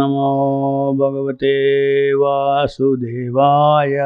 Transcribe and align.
नमो 0.00 0.28
भगवते 1.00 1.54
वासुदेवाय। 2.14 3.96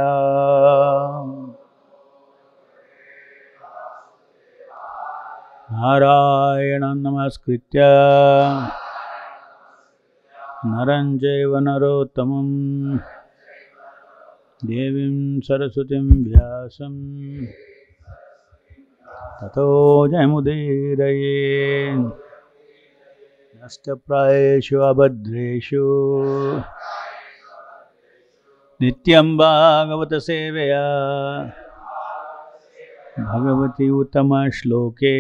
नारायणं 5.73 6.97
नमस्कृत्य। 6.97 7.81
नरं 10.67 11.19
चैव 11.19 11.57
नरोत्तमं 11.59 12.49
देवीं 14.65 15.41
सरस्वतीं 15.41 16.07
व्यासं 16.25 16.95
ततो 19.41 19.67
जयमुदीरये। 20.09 21.35
नष्टप्रायेषु 23.65 24.79
अभद्रेषु। 24.79 25.83
नित्यं 28.81 29.37
भागवतसेवया। 29.37 30.83
भगवति 33.19 33.89
उत्तमश्लोके। 33.89 35.15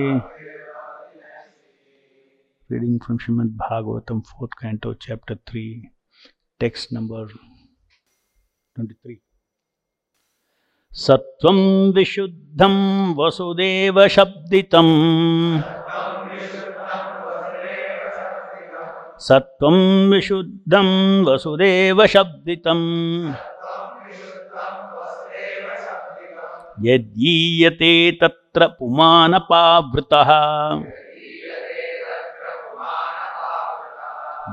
reading 2.72 3.04
Shrimad 3.04 3.20
Shrimad Bhagavatam 3.22 4.20
fourth 4.20 4.52
canto 4.54 4.94
chapter 4.94 5.36
three 5.36 5.88
text 6.60 6.94
number 6.94 7.28
twenty 8.76 8.94
three 8.94 9.16
सत्त्वं 10.98 11.58
विशुद्धं 11.94 12.76
वसुदेवशब्दितम् 13.16 14.94
सत्त्वं 19.20 19.78
विशुद्धं 20.10 20.90
वसुदेवशब्दितम् 21.24 22.86
यद्गीयते 26.86 28.12
तत्र 28.12 28.68
पुमानपावृतः। 28.68 30.32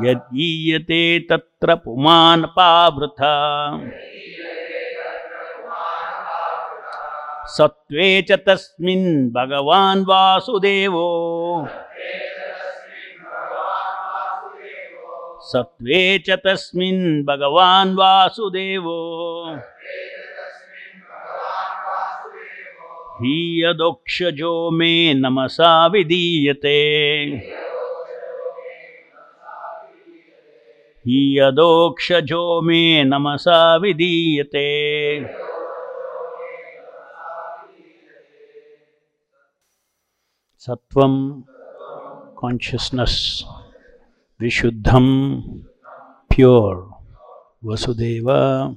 यद्गीयते 0.09 1.19
तत्र 1.19 1.75
पुमानपावृथा 1.75 3.35
सत्त्वे 7.47 8.23
च 8.23 8.33
तस्मिन् 8.33 9.31
भगवान् 9.31 10.05
वासुदेवो। 10.05 11.09
सत्त्वे 15.41 16.19
च 16.19 16.31
तस्मिन् 16.31 17.25
भगवान् 17.25 17.95
वासुदेवो। 17.95 18.99
हि 23.15 23.65
यदोक्षजो 23.65 24.71
मे 24.71 25.15
नमसा 25.15 25.87
विधीयते। 25.87 26.79
हि 30.99 31.39
यदोक्षजो 31.39 32.61
मे 32.61 33.05
नमसा 33.05 33.77
विधीयते। 33.77 34.75
Sattvam 40.65 41.45
consciousness 42.41 43.45
Vishuddham 44.41 45.65
pure 46.31 46.89
Vasudeva 47.63 48.75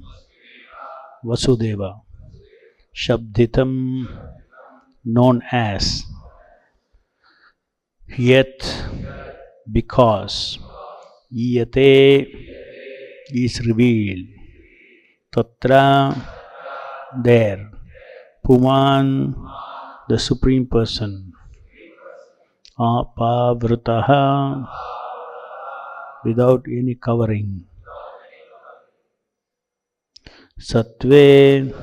Vasudeva 1.23 2.01
Shabditam 2.93 4.05
known 5.05 5.41
as 5.49 6.03
yet 8.17 8.59
because 9.71 10.59
iyate 11.31 12.27
is 13.31 13.65
revealed 13.65 14.27
tatra 15.31 16.11
there 17.23 17.71
puman 18.43 19.33
the 20.09 20.19
supreme 20.19 20.65
person 20.65 21.31
apavritaha 22.79 24.67
without 26.23 26.63
any 26.67 26.93
covering 26.93 27.65
sattve 30.59 31.73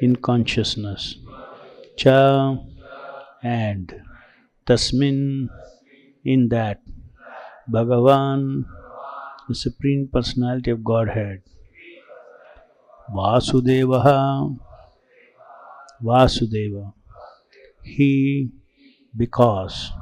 in 0.00 0.16
consciousness 0.28 1.18
cha 1.96 2.56
and 3.42 3.94
tasmin 4.64 5.48
in 6.24 6.48
that 6.48 6.80
bhagavan 7.76 8.64
the 9.48 9.54
supreme 9.64 10.08
personality 10.16 10.70
of 10.70 10.82
godhead 10.82 11.42
vasudeva 13.18 14.00
vasudeva 16.10 16.84
he 17.82 18.12
because 19.16 19.92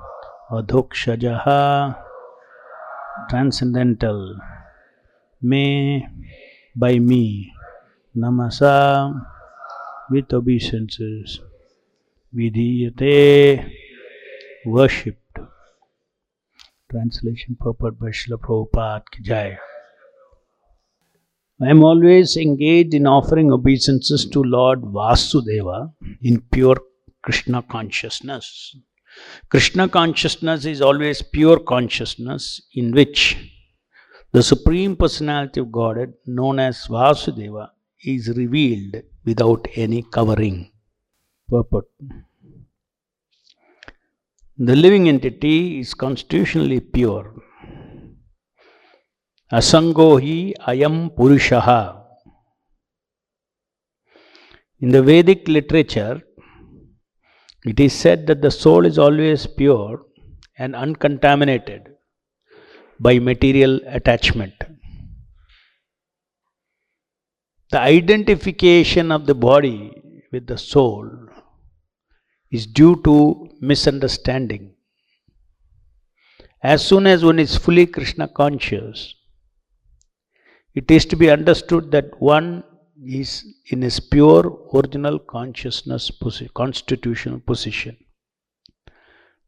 adhokshajaha 0.50 1.96
transcendental 3.28 4.38
may 5.42 6.06
by 6.76 6.98
me 6.98 7.52
namasa 8.14 9.12
with 10.10 10.32
obeisances 10.32 11.40
vidhiyate 12.34 13.66
worshipped 14.64 15.40
translation 16.90 17.56
purport 17.58 17.98
by 17.98 18.10
Srila 18.18 18.38
Prabhupada 18.38 19.04
ki 19.10 19.22
jai 19.22 19.58
I 21.60 21.70
am 21.70 21.82
always 21.82 22.36
engaged 22.36 22.94
in 22.94 23.06
offering 23.06 23.50
obeisances 23.50 24.26
to 24.26 24.42
Lord 24.42 24.82
Vasudeva 24.82 25.90
in 26.22 26.42
pure 26.52 26.76
Krishna 27.22 27.62
consciousness. 27.62 28.76
Krishna 29.48 29.88
consciousness 29.88 30.64
is 30.64 30.80
always 30.80 31.22
pure 31.22 31.60
consciousness 31.60 32.60
in 32.74 32.92
which 32.92 33.36
the 34.32 34.42
Supreme 34.42 34.96
Personality 34.96 35.60
of 35.60 35.72
Godhead, 35.72 36.14
known 36.26 36.58
as 36.58 36.86
Vasudeva, 36.88 37.70
is 38.04 38.28
revealed 38.36 38.96
without 39.24 39.66
any 39.74 40.02
covering. 40.02 40.70
Purport. 41.48 41.86
The 44.58 44.74
living 44.74 45.08
entity 45.08 45.80
is 45.80 45.94
constitutionally 45.94 46.80
pure. 46.80 47.34
Asangohi 49.52 50.54
ayam 50.66 51.14
purushaha. 51.16 52.02
In 54.80 54.90
the 54.90 55.02
Vedic 55.02 55.46
literature, 55.46 56.20
it 57.66 57.80
is 57.80 57.92
said 57.92 58.26
that 58.26 58.42
the 58.42 58.50
soul 58.50 58.86
is 58.86 58.98
always 58.98 59.46
pure 59.46 60.02
and 60.58 60.76
uncontaminated 60.76 61.88
by 63.00 63.18
material 63.18 63.80
attachment. 63.86 64.54
The 67.70 67.80
identification 67.80 69.10
of 69.10 69.26
the 69.26 69.34
body 69.34 69.92
with 70.32 70.46
the 70.46 70.56
soul 70.56 71.10
is 72.50 72.66
due 72.66 73.02
to 73.02 73.48
misunderstanding. 73.60 74.74
As 76.62 76.86
soon 76.86 77.06
as 77.06 77.24
one 77.24 77.38
is 77.38 77.56
fully 77.56 77.86
Krishna 77.86 78.28
conscious, 78.28 79.14
it 80.74 80.90
is 80.90 81.04
to 81.06 81.16
be 81.16 81.30
understood 81.30 81.90
that 81.90 82.20
one 82.20 82.62
is 83.04 83.44
in 83.66 83.82
his 83.82 84.00
pure 84.00 84.58
original 84.74 85.18
consciousness 85.18 86.10
posi- 86.10 86.52
constitutional 86.54 87.40
position. 87.40 87.96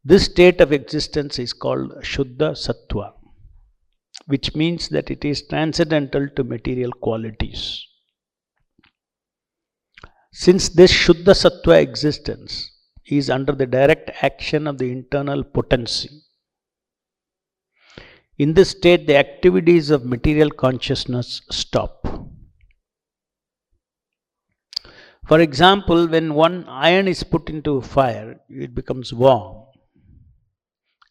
This 0.03 0.25
state 0.25 0.61
of 0.61 0.71
existence 0.71 1.39
is 1.39 1.53
called 1.53 1.91
Shuddha 2.03 2.51
Sattva, 2.51 3.13
which 4.27 4.55
means 4.55 4.89
that 4.89 5.11
it 5.11 5.25
is 5.25 5.47
transcendental 5.47 6.27
to 6.35 6.43
material 6.43 6.91
qualities. 6.91 7.85
Since 10.31 10.69
this 10.69 10.91
Shuddha 10.91 11.33
Sattva 11.33 11.81
existence 11.81 12.71
is 13.05 13.29
under 13.29 13.53
the 13.53 13.65
direct 13.65 14.11
action 14.21 14.67
of 14.67 14.77
the 14.77 14.91
internal 14.91 15.43
potency, 15.43 16.09
in 18.37 18.53
this 18.53 18.69
state 18.69 19.05
the 19.05 19.17
activities 19.17 19.89
of 19.89 20.05
material 20.05 20.49
consciousness 20.49 21.41
stop. 21.49 22.18
For 25.29 25.39
example, 25.39 26.07
when 26.09 26.33
one 26.33 26.65
iron 26.67 27.07
is 27.07 27.23
put 27.23 27.49
into 27.49 27.81
fire, 27.81 28.41
it 28.49 28.75
becomes 28.75 29.13
warm. 29.13 29.67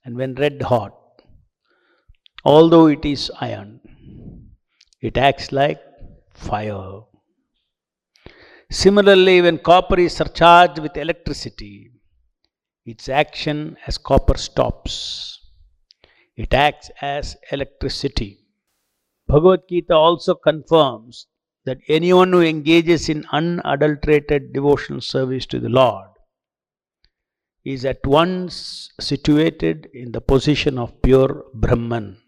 and 0.05 0.17
when 0.17 0.35
red 0.35 0.63
hot, 0.63 0.95
although 2.45 2.87
it 2.87 3.05
is 3.05 3.31
iron, 3.41 3.81
it 5.01 5.17
acts 5.17 5.53
like 5.53 5.81
fire. 6.35 7.03
Similarly, 8.71 9.43
when 9.43 9.59
copper 9.59 10.01
is 10.01 10.17
surcharged 10.17 10.79
with 10.79 10.97
electricity, 10.97 11.93
its 12.87 13.09
action 13.09 13.77
as 13.87 13.99
copper 13.99 14.37
stops. 14.39 15.41
It 16.37 16.55
acts 16.55 16.91
as 17.03 17.37
electricity. 17.53 18.47
Bhagavad 19.29 19.61
Gita 19.69 19.95
also 19.95 20.35
confirms 20.35 21.27
that 21.65 21.79
anyone 21.89 22.33
who 22.33 22.41
engages 22.41 23.09
in 23.09 23.25
unadulterated 23.33 24.53
devotional 24.53 25.01
service 25.01 25.47
to 25.47 25.59
the 25.59 25.69
Lord 25.69 26.09
is 27.65 27.85
at 27.85 28.07
once 28.07 28.91
situated 29.01 29.89
in 29.93 30.13
the 30.13 30.21
position 30.21 30.79
of 30.79 31.03
pure 31.03 31.45
Brahman. 31.55 32.19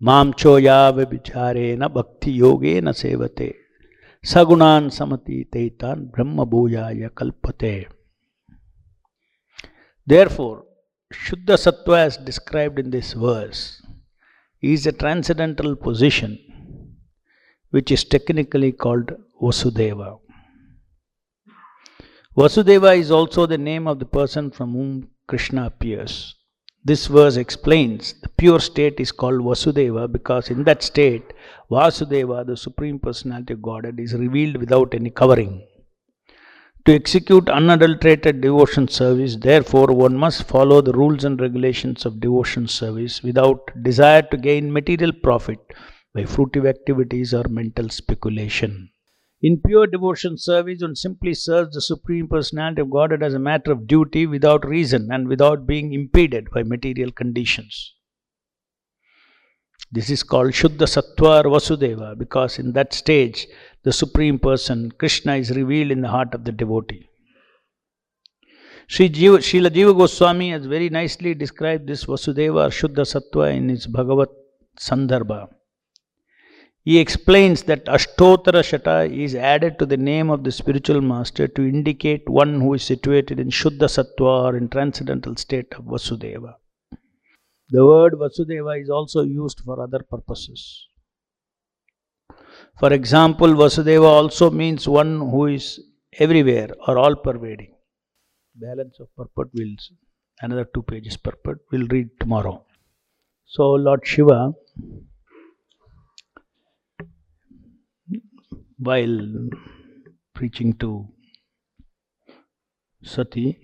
Mam 0.00 0.32
choya 0.32 0.92
vibicharena 0.96 1.92
bhakti 1.92 2.38
yogena 2.38 2.94
sevate 2.94 3.54
sagunan 4.32 4.84
samati 4.96 5.46
teitan 5.54 6.10
brahma 6.10 6.46
bhujaya 6.46 7.10
kalpate. 7.10 7.86
Therefore, 10.06 10.64
Shuddha 11.12 11.56
Sattva 11.64 11.98
as 12.06 12.16
described 12.16 12.78
in 12.78 12.90
this 12.90 13.12
verse 13.12 13.82
is 14.62 14.86
a 14.86 14.92
transcendental 14.92 15.76
position 15.76 16.38
which 17.74 17.90
is 17.90 18.04
technically 18.04 18.70
called 18.70 19.10
Vasudeva. 19.42 20.18
Vasudeva 22.36 22.96
is 22.96 23.10
also 23.10 23.46
the 23.46 23.58
name 23.58 23.88
of 23.88 23.98
the 23.98 24.10
person 24.18 24.50
from 24.50 24.72
whom 24.74 25.08
Krishna 25.26 25.66
appears. 25.66 26.36
This 26.84 27.06
verse 27.08 27.36
explains 27.36 28.14
the 28.22 28.28
pure 28.28 28.60
state 28.60 29.00
is 29.00 29.10
called 29.10 29.40
Vasudeva 29.40 30.06
because 30.12 30.50
in 30.50 30.62
that 30.64 30.84
state, 30.84 31.32
Vasudeva, 31.68 32.46
the 32.46 32.56
Supreme 32.56 33.00
Personality 33.00 33.54
of 33.54 33.62
Godhead, 33.62 33.98
is 33.98 34.14
revealed 34.14 34.58
without 34.58 34.94
any 34.94 35.10
covering. 35.10 35.66
To 36.84 36.94
execute 36.94 37.48
unadulterated 37.48 38.40
devotion 38.40 38.86
service, 38.86 39.34
therefore, 39.34 39.86
one 39.86 40.16
must 40.16 40.46
follow 40.46 40.80
the 40.80 40.92
rules 40.92 41.24
and 41.24 41.40
regulations 41.40 42.06
of 42.06 42.20
devotion 42.20 42.68
service 42.68 43.22
without 43.22 43.70
desire 43.82 44.22
to 44.30 44.36
gain 44.36 44.72
material 44.72 45.12
profit 45.12 45.58
by 46.14 46.22
fruitive 46.22 46.68
activities 46.68 47.34
or 47.34 47.44
mental 47.48 47.88
speculation. 47.88 48.90
In 49.42 49.60
pure 49.60 49.86
devotion 49.86 50.38
service, 50.38 50.80
one 50.80 50.94
simply 50.96 51.34
serves 51.34 51.74
the 51.74 51.82
Supreme 51.82 52.28
Personality 52.28 52.80
of 52.80 52.90
Godhead 52.90 53.22
as 53.22 53.34
a 53.34 53.38
matter 53.38 53.72
of 53.72 53.86
duty 53.86 54.26
without 54.26 54.66
reason 54.66 55.08
and 55.12 55.28
without 55.28 55.66
being 55.66 55.92
impeded 55.92 56.50
by 56.50 56.62
material 56.62 57.10
conditions. 57.12 57.94
This 59.92 60.08
is 60.08 60.22
called 60.22 60.52
Shuddha 60.52 60.86
Sattva 60.86 61.44
or 61.44 61.50
Vasudeva 61.50 62.18
because 62.18 62.58
in 62.58 62.72
that 62.72 62.94
stage 62.94 63.46
the 63.82 63.92
Supreme 63.92 64.38
Person, 64.38 64.90
Krishna, 64.92 65.36
is 65.36 65.50
revealed 65.50 65.90
in 65.90 66.00
the 66.00 66.08
heart 66.08 66.32
of 66.32 66.44
the 66.44 66.52
devotee. 66.52 67.06
Sri 68.86 69.08
Jiva, 69.10 69.38
Srila 69.38 69.68
Jiva 69.68 69.96
Goswami 69.96 70.50
has 70.50 70.66
very 70.66 70.88
nicely 70.88 71.34
described 71.34 71.86
this 71.86 72.04
Vasudeva 72.04 72.66
or 72.66 72.70
Shuddha 72.70 73.04
Sattva 73.04 73.54
in 73.54 73.68
his 73.68 73.86
Bhagavat 73.86 74.30
Sandarbha. 74.80 75.48
He 76.84 76.98
explains 76.98 77.62
that 77.62 77.86
Ashtotara 77.86 78.62
Shata 78.62 79.10
is 79.10 79.34
added 79.34 79.78
to 79.78 79.86
the 79.86 79.96
name 79.96 80.28
of 80.28 80.44
the 80.44 80.52
spiritual 80.52 81.00
master 81.00 81.48
to 81.48 81.62
indicate 81.62 82.28
one 82.28 82.60
who 82.60 82.74
is 82.74 82.82
situated 82.82 83.40
in 83.40 83.48
Shuddha 83.48 83.88
Sattva 83.88 84.44
or 84.44 84.56
in 84.56 84.68
transcendental 84.68 85.34
state 85.36 85.72
of 85.78 85.86
Vasudeva. 85.86 86.56
The 87.70 87.86
word 87.86 88.12
Vasudeva 88.18 88.82
is 88.82 88.90
also 88.90 89.22
used 89.22 89.60
for 89.64 89.82
other 89.82 90.00
purposes. 90.00 90.86
For 92.78 92.92
example, 92.92 93.54
Vasudeva 93.54 94.04
also 94.04 94.50
means 94.50 94.86
one 94.86 95.20
who 95.20 95.46
is 95.46 95.80
everywhere 96.18 96.68
or 96.86 96.98
all 96.98 97.16
pervading. 97.16 97.74
Balance 98.56 99.00
of 99.00 99.08
purport 99.16 99.48
will 99.54 99.74
another 100.42 100.66
two 100.74 100.82
pages 100.82 101.16
purport 101.16 101.60
we'll 101.72 101.88
read 101.88 102.10
tomorrow. 102.20 102.62
So 103.46 103.70
Lord 103.72 104.06
Shiva 104.06 104.52
while 108.84 109.18
preaching 110.34 110.72
to 110.74 111.08
Sati 113.02 113.58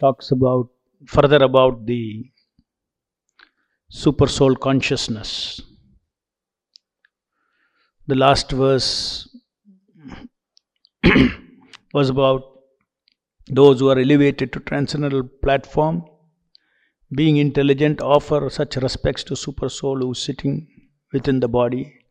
talks 0.00 0.30
about 0.30 0.68
further 1.06 1.42
about 1.44 1.86
the 1.86 2.24
super 3.88 4.26
soul 4.26 4.54
consciousness. 4.56 5.60
The 8.06 8.14
last 8.14 8.50
verse 8.52 9.28
was 11.94 12.10
about 12.10 12.42
those 13.48 13.80
who 13.80 13.90
are 13.90 13.98
elevated 13.98 14.52
to 14.52 14.60
transcendental 14.60 15.24
platform. 15.42 16.04
Being 17.14 17.36
intelligent 17.36 18.00
offer 18.00 18.48
such 18.48 18.76
respects 18.76 19.24
to 19.24 19.36
super 19.36 19.68
soul 19.68 19.98
who 19.98 20.12
is 20.12 20.22
sitting 20.22 20.68
within 21.12 21.40
the 21.40 21.48
body 21.48 22.01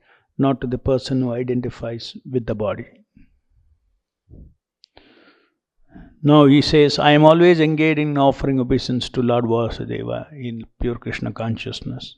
not 0.45 0.61
to 0.61 0.67
the 0.73 0.81
person 0.91 1.21
who 1.21 1.33
identifies 1.33 2.07
with 2.35 2.45
the 2.45 2.57
body 2.63 2.87
now 6.31 6.41
he 6.53 6.61
says 6.71 6.99
i 7.09 7.11
am 7.19 7.29
always 7.33 7.59
engaged 7.67 8.03
in 8.05 8.17
offering 8.29 8.59
obeisance 8.65 9.09
to 9.17 9.27
lord 9.33 9.51
vasudeva 9.53 10.19
in 10.49 10.65
pure 10.81 10.99
krishna 11.05 11.31
consciousness 11.43 12.15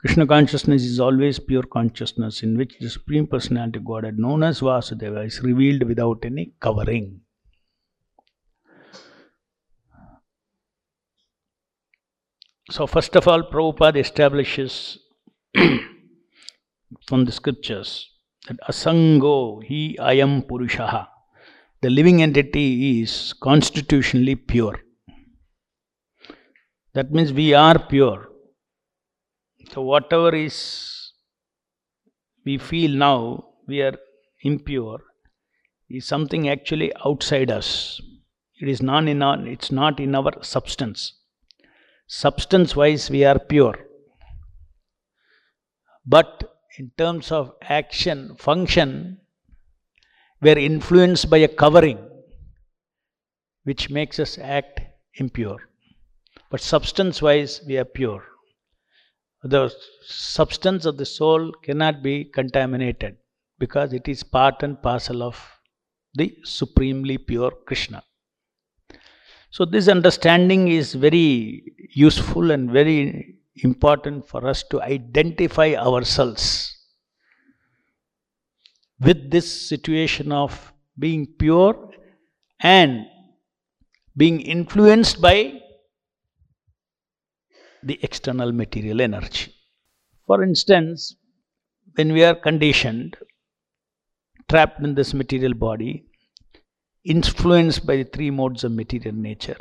Krishna 0.00 0.28
consciousness 0.28 0.84
is 0.84 1.00
always 1.00 1.40
pure 1.40 1.64
consciousness 1.64 2.44
in 2.44 2.56
which 2.56 2.78
the 2.78 2.88
Supreme 2.88 3.26
Personality 3.26 3.80
Godhead, 3.84 4.16
known 4.16 4.44
as 4.44 4.60
Vasudeva, 4.60 5.26
is 5.26 5.40
revealed 5.42 5.82
without 5.82 6.18
any 6.24 6.52
covering. 6.60 7.22
So, 12.70 12.86
first 12.86 13.16
of 13.16 13.26
all, 13.26 13.42
Prabhupada 13.42 13.96
establishes 13.96 14.98
from 17.06 17.24
the 17.24 17.32
scriptures 17.32 18.10
that 18.46 18.56
Asango, 18.68 19.62
he 19.62 19.96
ayam 20.00 20.46
Purushaha, 20.46 21.08
the 21.82 21.90
living 21.90 22.22
entity 22.22 23.00
is 23.02 23.34
constitutionally 23.40 24.34
pure. 24.34 24.80
That 26.94 27.12
means 27.12 27.32
we 27.32 27.54
are 27.54 27.78
pure 27.78 28.28
so, 29.72 29.82
whatever 29.82 30.34
is 30.34 31.12
we 32.44 32.56
feel 32.56 32.92
now 32.96 33.44
we 33.66 33.82
are 33.82 33.96
impure 34.42 35.00
is 35.90 36.06
something 36.06 36.48
actually 36.48 36.92
outside 37.04 37.50
us. 37.50 38.00
It 38.60 38.68
is 38.68 38.82
not 38.82 39.08
in 39.08 39.22
our, 39.22 39.46
it's 39.46 39.70
not 39.70 40.00
in 40.00 40.14
our 40.14 40.42
substance. 40.42 41.12
Substance 42.06 42.74
wise, 42.74 43.10
we 43.10 43.24
are 43.24 43.38
pure. 43.38 43.78
But 46.06 46.44
in 46.76 46.90
terms 46.98 47.32
of 47.32 47.52
action, 47.62 48.36
function, 48.36 49.18
we 50.40 50.50
are 50.50 50.58
influenced 50.58 51.30
by 51.30 51.38
a 51.38 51.48
covering 51.48 51.98
which 53.64 53.90
makes 53.90 54.18
us 54.18 54.38
act 54.38 54.80
impure. 55.14 55.58
But 56.50 56.60
substance 56.60 57.20
wise, 57.20 57.60
we 57.66 57.76
are 57.76 57.84
pure 57.84 58.24
the 59.42 59.72
substance 60.04 60.84
of 60.84 60.96
the 60.96 61.06
soul 61.06 61.52
cannot 61.62 62.02
be 62.02 62.24
contaminated 62.24 63.16
because 63.58 63.92
it 63.92 64.08
is 64.08 64.22
part 64.22 64.62
and 64.62 64.80
parcel 64.82 65.22
of 65.22 65.40
the 66.14 66.36
supremely 66.44 67.18
pure 67.18 67.52
Krishna. 67.66 68.02
So, 69.50 69.64
this 69.64 69.88
understanding 69.88 70.68
is 70.68 70.94
very 70.94 71.62
useful 71.94 72.50
and 72.50 72.70
very 72.70 73.37
important 73.64 74.26
for 74.26 74.46
us 74.46 74.62
to 74.70 74.80
identify 74.82 75.74
ourselves 75.74 76.74
with 79.00 79.30
this 79.30 79.68
situation 79.68 80.32
of 80.32 80.72
being 80.98 81.26
pure 81.38 81.90
and 82.60 83.06
being 84.16 84.40
influenced 84.40 85.20
by 85.20 85.60
the 87.82 87.98
external 88.02 88.52
material 88.52 89.00
energy. 89.00 89.54
For 90.26 90.42
instance, 90.42 91.14
when 91.94 92.12
we 92.12 92.24
are 92.24 92.34
conditioned, 92.34 93.16
trapped 94.48 94.80
in 94.82 94.94
this 94.94 95.14
material 95.14 95.54
body, 95.54 96.06
influenced 97.04 97.86
by 97.86 97.96
the 97.96 98.04
three 98.04 98.30
modes 98.30 98.64
of 98.64 98.72
material 98.72 99.14
nature, 99.14 99.58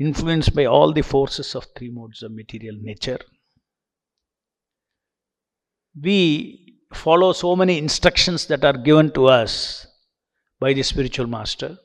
influenced 0.00 0.54
by 0.54 0.64
all 0.64 0.92
the 0.92 1.02
forces 1.02 1.54
of 1.54 1.66
three 1.76 1.90
modes 1.90 2.22
of 2.22 2.32
material 2.32 2.76
nature, 2.80 3.20
we 6.00 6.78
follow 6.92 7.32
so 7.32 7.54
many 7.54 7.78
instructions 7.78 8.46
that 8.46 8.64
are 8.64 8.78
given 8.78 9.12
to 9.12 9.26
us 9.26 9.86
by 10.58 10.72
the 10.72 10.82
spiritual 10.82 11.26
master 11.26 11.78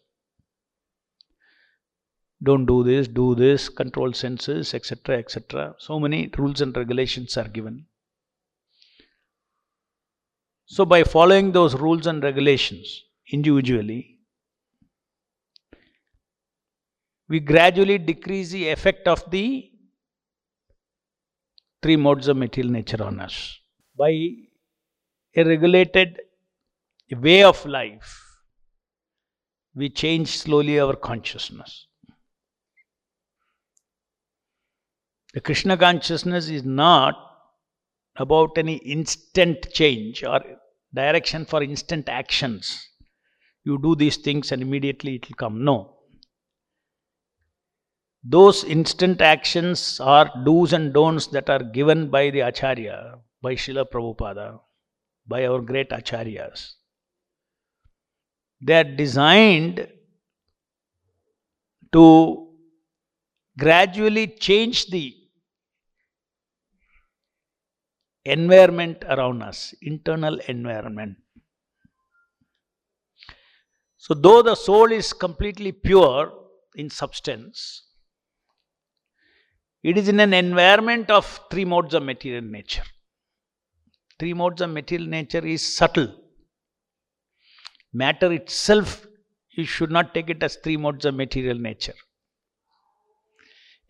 don't 2.43 2.65
do 2.65 2.83
this, 2.83 3.07
do 3.07 3.33
this, 3.33 3.69
control 3.69 4.13
senses, 4.13 4.73
etc., 4.73 5.17
etc. 5.17 5.75
So 5.79 5.99
many 5.99 6.29
rules 6.37 6.61
and 6.61 6.75
regulations 6.75 7.37
are 7.37 7.47
given. 7.47 7.87
So, 10.65 10.85
by 10.85 11.03
following 11.03 11.51
those 11.51 11.75
rules 11.75 12.07
and 12.07 12.23
regulations 12.23 13.03
individually, 13.31 14.14
we 17.27 17.39
gradually 17.39 17.97
decrease 17.97 18.51
the 18.51 18.69
effect 18.69 19.07
of 19.07 19.29
the 19.31 19.69
three 21.81 21.95
modes 21.95 22.27
of 22.27 22.37
material 22.37 22.71
nature 22.71 23.03
on 23.03 23.19
us. 23.19 23.59
By 23.97 24.11
a 25.35 25.43
regulated 25.43 26.19
way 27.11 27.43
of 27.43 27.65
life, 27.65 28.21
we 29.73 29.89
change 29.89 30.37
slowly 30.37 30.79
our 30.79 30.95
consciousness. 30.95 31.87
The 35.33 35.41
Krishna 35.41 35.75
consciousness 35.75 36.47
is 36.49 36.63
not 36.63 37.15
about 38.15 38.57
any 38.57 38.77
instant 38.77 39.71
change 39.73 40.23
or 40.23 40.39
direction 40.93 41.45
for 41.45 41.61
instant 41.61 42.07
actions. 42.07 42.87
You 43.65 43.77
do 43.81 43.95
these 43.95 44.17
things 44.17 44.51
and 44.51 44.61
immediately 44.61 45.15
it 45.15 45.27
will 45.27 45.35
come. 45.35 45.65
No. 45.65 45.94
Those 48.27 48.63
instant 48.63 49.21
actions 49.21 49.99
are 49.99 50.31
do's 50.43 50.73
and 50.73 50.91
don'ts 50.91 51.27
that 51.27 51.47
are 51.47 51.61
given 51.61 52.09
by 52.09 52.31
the 52.31 52.39
Acharya, 52.39 53.19
by 53.43 53.53
Srila 53.53 53.85
Prabhupada, 53.87 54.59
by 55.27 55.45
our 55.45 55.61
great 55.61 55.91
Acharyas. 55.91 56.73
They 58.59 58.79
are 58.79 58.83
designed 58.83 59.87
to 61.93 62.51
gradually 63.59 64.25
change 64.25 64.87
the 64.87 65.13
environment 68.25 69.03
around 69.07 69.43
us, 69.43 69.75
internal 69.83 70.39
environment. 70.47 71.17
So, 73.97 74.15
though 74.15 74.41
the 74.41 74.55
soul 74.55 74.91
is 74.91 75.13
completely 75.13 75.71
pure 75.71 76.33
in 76.75 76.89
substance, 76.89 77.84
it 79.89 79.97
is 79.99 80.07
in 80.11 80.19
an 80.19 80.33
environment 80.33 81.11
of 81.11 81.25
three 81.51 81.63
modes 81.63 81.93
of 81.93 82.01
material 82.01 82.43
nature. 82.43 82.85
Three 84.19 84.33
modes 84.33 84.61
of 84.61 84.71
material 84.71 85.07
nature 85.07 85.45
is 85.45 85.61
subtle. 85.79 86.07
Matter 87.93 88.31
itself, 88.33 89.05
you 89.51 89.65
should 89.65 89.91
not 89.91 90.13
take 90.15 90.31
it 90.31 90.41
as 90.41 90.55
three 90.55 90.75
modes 90.75 91.05
of 91.05 91.13
material 91.13 91.59
nature. 91.59 91.93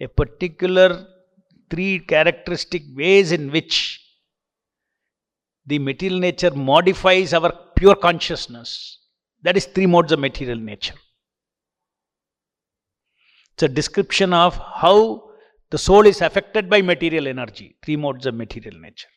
A 0.01 0.07
particular 0.07 1.07
three 1.69 1.99
characteristic 1.99 2.83
ways 2.93 3.31
in 3.31 3.49
which 3.49 4.01
the 5.65 5.79
material 5.79 6.19
nature 6.19 6.51
modifies 6.51 7.33
our 7.33 7.53
pure 7.77 7.95
consciousness. 7.95 8.99
That 9.43 9.55
is 9.55 9.65
three 9.65 9.85
modes 9.85 10.11
of 10.11 10.19
material 10.19 10.59
nature. 10.59 10.95
It's 13.53 13.63
a 13.63 13.69
description 13.69 14.33
of 14.33 14.57
how 14.57 15.24
the 15.71 15.77
soul 15.77 16.05
is 16.05 16.21
affected 16.21 16.69
by 16.69 16.81
material 16.81 17.27
energy, 17.27 17.77
three 17.83 17.95
modes 17.95 18.25
of 18.25 18.35
material 18.35 18.79
nature. 18.79 19.07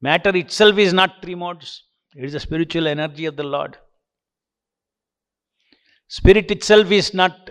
Matter 0.00 0.36
itself 0.36 0.78
is 0.78 0.92
not 0.92 1.22
three 1.22 1.34
modes, 1.34 1.84
it 2.16 2.24
is 2.24 2.32
the 2.32 2.40
spiritual 2.40 2.86
energy 2.86 3.26
of 3.26 3.36
the 3.36 3.44
Lord. 3.44 3.76
Spirit 6.08 6.50
itself 6.50 6.90
is 6.90 7.14
not 7.14 7.50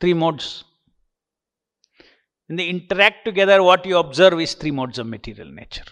three 0.00 0.14
modes. 0.14 0.64
When 2.46 2.56
they 2.56 2.68
interact 2.68 3.24
together, 3.24 3.62
what 3.62 3.86
you 3.86 3.96
observe 3.96 4.40
is 4.40 4.54
three 4.54 4.70
modes 4.70 4.98
of 4.98 5.06
material 5.06 5.50
nature. 5.50 5.84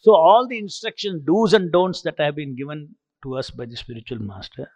So, 0.00 0.12
all 0.12 0.46
the 0.48 0.58
instructions, 0.58 1.22
do's 1.26 1.52
and 1.52 1.72
don'ts 1.72 2.02
that 2.02 2.18
have 2.18 2.36
been 2.36 2.56
given 2.56 2.94
to 3.22 3.36
us 3.36 3.50
by 3.50 3.66
the 3.66 3.76
spiritual 3.76 4.20
master, 4.20 4.70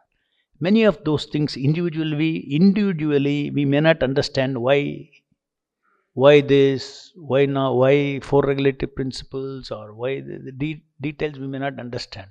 many 0.67 0.85
of 0.85 0.97
those 1.05 1.25
things 1.33 1.57
individually, 1.57 2.33
individually, 2.61 3.51
we 3.51 3.65
may 3.65 3.81
not 3.81 4.03
understand 4.09 4.57
why, 4.67 4.79
why 6.15 6.41
this, 6.41 7.13
why 7.17 7.47
now, 7.47 7.75
why 7.75 8.21
four 8.21 8.43
regulative 8.43 8.95
principles, 8.95 9.71
or 9.73 9.95
why 9.95 10.21
the, 10.21 10.37
the 10.45 10.53
de 10.63 10.83
details 11.01 11.39
we 11.39 11.49
may 11.55 11.59
not 11.59 11.81
understand, 11.81 12.29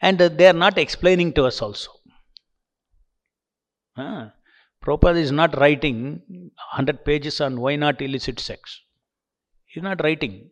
and 0.00 0.20
uh, 0.20 0.28
they 0.28 0.48
are 0.52 0.60
not 0.66 0.78
explaining 0.78 1.32
to 1.34 1.44
us 1.44 1.60
also. 1.60 1.90
Ah. 3.96 4.32
Prabhupada 4.84 5.20
is 5.26 5.30
not 5.30 5.56
writing 5.60 5.98
100 6.28 7.04
pages 7.04 7.40
on 7.40 7.60
why 7.60 7.76
not 7.76 8.02
illicit 8.02 8.40
sex. 8.40 8.80
He 9.66 9.78
is 9.78 9.84
not 9.84 10.02
writing. 10.02 10.50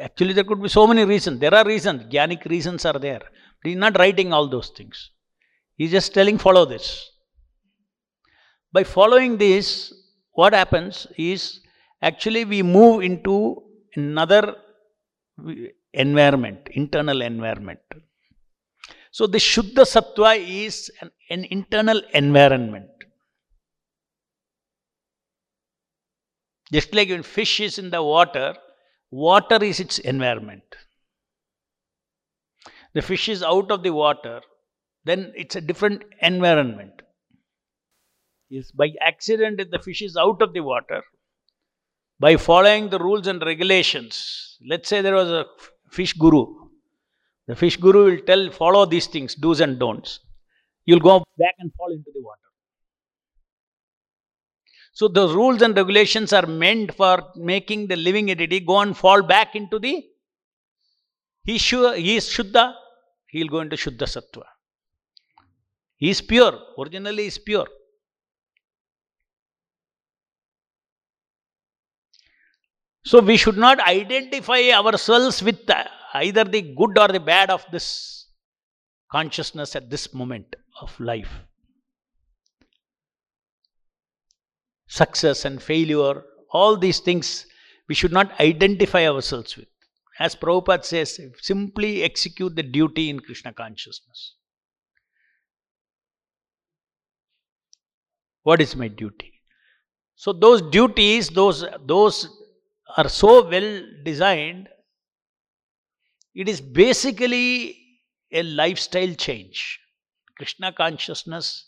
Actually, 0.00 0.32
there 0.32 0.44
could 0.44 0.62
be 0.62 0.68
so 0.68 0.86
many 0.86 1.04
reasons. 1.04 1.38
There 1.40 1.54
are 1.54 1.64
reasons, 1.64 2.12
Jnanic 2.12 2.44
reasons 2.46 2.84
are 2.84 2.98
there. 2.98 3.20
But 3.20 3.68
he 3.68 3.72
is 3.72 3.78
not 3.78 3.98
writing 3.98 4.32
all 4.32 4.48
those 4.48 4.70
things. 4.70 5.10
He 5.76 5.84
is 5.86 5.90
just 5.90 6.14
telling, 6.14 6.38
follow 6.38 6.64
this. 6.64 7.10
By 8.72 8.84
following 8.84 9.36
this, 9.36 9.92
what 10.32 10.52
happens 10.52 11.06
is 11.16 11.60
actually 12.02 12.44
we 12.44 12.62
move 12.62 13.02
into 13.02 13.62
another 13.94 14.56
environment, 15.92 16.68
internal 16.72 17.22
environment. 17.22 17.80
So, 19.10 19.28
the 19.28 19.38
Shuddha 19.38 19.84
Sattva 19.84 20.36
is 20.36 20.90
an, 21.00 21.10
an 21.30 21.44
internal 21.44 22.02
environment. 22.12 22.90
Just 26.72 26.92
like 26.92 27.10
when 27.10 27.22
fish 27.22 27.60
is 27.60 27.78
in 27.78 27.90
the 27.90 28.02
water, 28.02 28.56
water 29.12 29.62
is 29.62 29.78
its 29.78 30.00
environment. 30.00 30.64
The 32.94 33.02
fish 33.02 33.28
is 33.28 33.42
out 33.42 33.70
of 33.70 33.84
the 33.84 33.92
water, 33.92 34.40
then 35.04 35.32
it's 35.36 35.56
a 35.56 35.60
different 35.60 36.02
environment. 36.20 36.92
Is 38.50 38.70
by 38.70 38.90
accident 39.00 39.60
if 39.60 39.70
the 39.70 39.78
fish 39.78 40.02
is 40.02 40.16
out 40.16 40.40
of 40.40 40.52
the 40.52 40.60
water, 40.60 41.02
by 42.20 42.36
following 42.36 42.90
the 42.90 42.98
rules 42.98 43.26
and 43.26 43.42
regulations, 43.42 44.58
let's 44.68 44.88
say 44.88 45.00
there 45.00 45.14
was 45.14 45.30
a 45.30 45.46
fish 45.90 46.12
guru. 46.12 46.46
The 47.48 47.56
fish 47.56 47.76
guru 47.76 48.04
will 48.04 48.20
tell, 48.24 48.50
follow 48.50 48.86
these 48.86 49.06
things, 49.06 49.34
do's 49.34 49.60
and 49.60 49.78
don'ts. 49.78 50.20
You'll 50.84 51.00
go 51.00 51.24
back 51.38 51.54
and 51.58 51.72
fall 51.74 51.90
into 51.90 52.10
the 52.14 52.22
water. 52.22 52.38
So 54.92 55.08
the 55.08 55.26
rules 55.26 55.62
and 55.62 55.76
regulations 55.76 56.32
are 56.32 56.46
meant 56.46 56.94
for 56.94 57.22
making 57.34 57.88
the 57.88 57.96
living 57.96 58.30
entity 58.30 58.60
go 58.60 58.78
and 58.78 58.96
fall 58.96 59.22
back 59.22 59.56
into 59.56 59.78
the 59.78 60.04
he, 61.44 61.58
sure, 61.58 61.94
he 61.94 62.16
is 62.16 62.26
Shuddha, 62.26 62.74
he 63.28 63.42
will 63.42 63.50
go 63.50 63.60
into 63.60 63.76
Shuddha 63.76 64.06
Sattva. 64.06 64.44
He 65.96 66.10
is 66.10 66.20
pure, 66.20 66.58
originally 66.78 67.26
is 67.26 67.38
pure. 67.38 67.66
So 73.04 73.20
we 73.20 73.36
should 73.36 73.58
not 73.58 73.80
identify 73.80 74.70
ourselves 74.70 75.42
with 75.42 75.70
either 76.14 76.44
the 76.44 76.62
good 76.62 76.98
or 76.98 77.08
the 77.08 77.20
bad 77.20 77.50
of 77.50 77.64
this 77.70 78.28
consciousness 79.10 79.76
at 79.76 79.90
this 79.90 80.14
moment 80.14 80.56
of 80.80 80.98
life. 80.98 81.30
success 84.94 85.44
and 85.44 85.62
failure, 85.62 86.22
all 86.52 86.76
these 86.76 87.00
things 87.00 87.46
we 87.88 87.94
should 87.94 88.12
not 88.12 88.38
identify 88.40 89.06
ourselves 89.06 89.56
with. 89.56 89.68
As 90.20 90.36
Prabhupada 90.36 90.84
says, 90.84 91.18
simply 91.40 92.02
execute 92.04 92.54
the 92.54 92.62
duty 92.62 93.10
in 93.10 93.18
Krishna 93.18 93.52
consciousness. 93.52 94.36
What 98.44 98.60
is 98.60 98.76
my 98.76 98.88
duty? 98.88 99.32
So 100.14 100.32
those 100.32 100.62
duties, 100.62 101.28
those, 101.28 101.64
those 101.84 102.28
are 102.96 103.08
so 103.08 103.48
well 103.48 103.82
designed, 104.04 104.68
it 106.34 106.48
is 106.48 106.60
basically 106.60 107.76
a 108.32 108.42
lifestyle 108.42 109.14
change. 109.14 109.80
Krishna 110.36 110.72
consciousness 110.72 111.66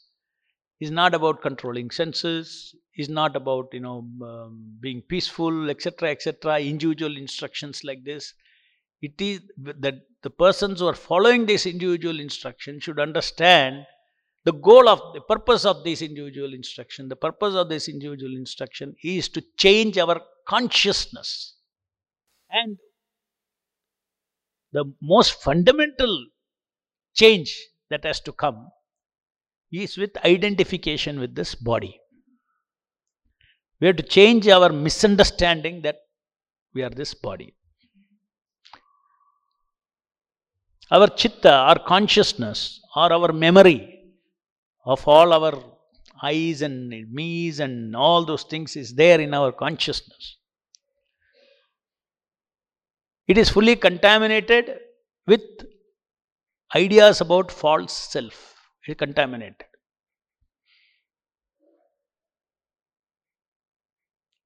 is 0.80 0.90
not 0.90 1.14
about 1.14 1.42
controlling 1.42 1.90
senses, 1.90 2.74
is 2.96 3.08
not 3.08 3.36
about 3.36 3.68
you 3.72 3.80
know 3.80 4.08
um, 4.22 4.76
being 4.80 5.02
peaceful, 5.02 5.70
etc., 5.70 6.10
etc. 6.10 6.60
Individual 6.60 7.16
instructions 7.16 7.84
like 7.84 8.04
this. 8.04 8.34
It 9.02 9.20
is 9.20 9.40
that 9.58 9.94
the 10.22 10.30
persons 10.30 10.80
who 10.80 10.88
are 10.88 10.94
following 10.94 11.46
this 11.46 11.66
individual 11.66 12.18
instruction 12.18 12.80
should 12.80 12.98
understand 12.98 13.86
the 14.46 14.52
goal 14.52 14.88
of 14.88 15.00
the 15.12 15.20
purpose 15.20 15.64
of 15.64 15.82
this 15.82 16.00
individual 16.00 16.54
instruction. 16.54 17.08
The 17.08 17.16
purpose 17.16 17.56
of 17.56 17.68
this 17.68 17.88
individual 17.88 18.36
instruction 18.36 18.94
is 19.02 19.28
to 19.30 19.42
change 19.58 19.98
our 19.98 20.20
consciousness, 20.46 21.56
and 22.48 22.78
the 24.72 24.84
most 25.02 25.42
fundamental 25.42 26.26
change 27.12 27.58
that 27.90 28.04
has 28.04 28.20
to 28.20 28.32
come 28.32 28.68
is 29.72 29.98
with 29.98 30.16
identification 30.24 31.18
with 31.18 31.34
this 31.34 31.56
body. 31.56 32.00
We 33.80 33.88
have 33.88 33.96
to 33.96 34.04
change 34.04 34.46
our 34.46 34.70
misunderstanding 34.70 35.82
that 35.82 35.96
we 36.72 36.84
are 36.84 36.90
this 36.90 37.14
body. 37.14 37.56
Our 40.92 41.08
chitta, 41.08 41.52
our 41.52 41.80
consciousness, 41.80 42.80
or 42.94 43.12
our 43.12 43.32
memory 43.32 43.95
of 44.86 45.06
all 45.06 45.32
our 45.32 45.62
I's 46.22 46.62
and 46.62 46.88
me's 47.12 47.60
and 47.60 47.94
all 47.94 48.24
those 48.24 48.44
things 48.44 48.76
is 48.76 48.94
there 48.94 49.20
in 49.20 49.34
our 49.34 49.52
consciousness. 49.52 50.36
It 53.26 53.36
is 53.36 53.50
fully 53.50 53.76
contaminated 53.76 54.78
with 55.26 55.42
ideas 56.74 57.20
about 57.20 57.50
false 57.50 57.92
self. 57.92 58.54
It 58.86 58.92
is 58.92 58.96
contaminated. 58.96 59.64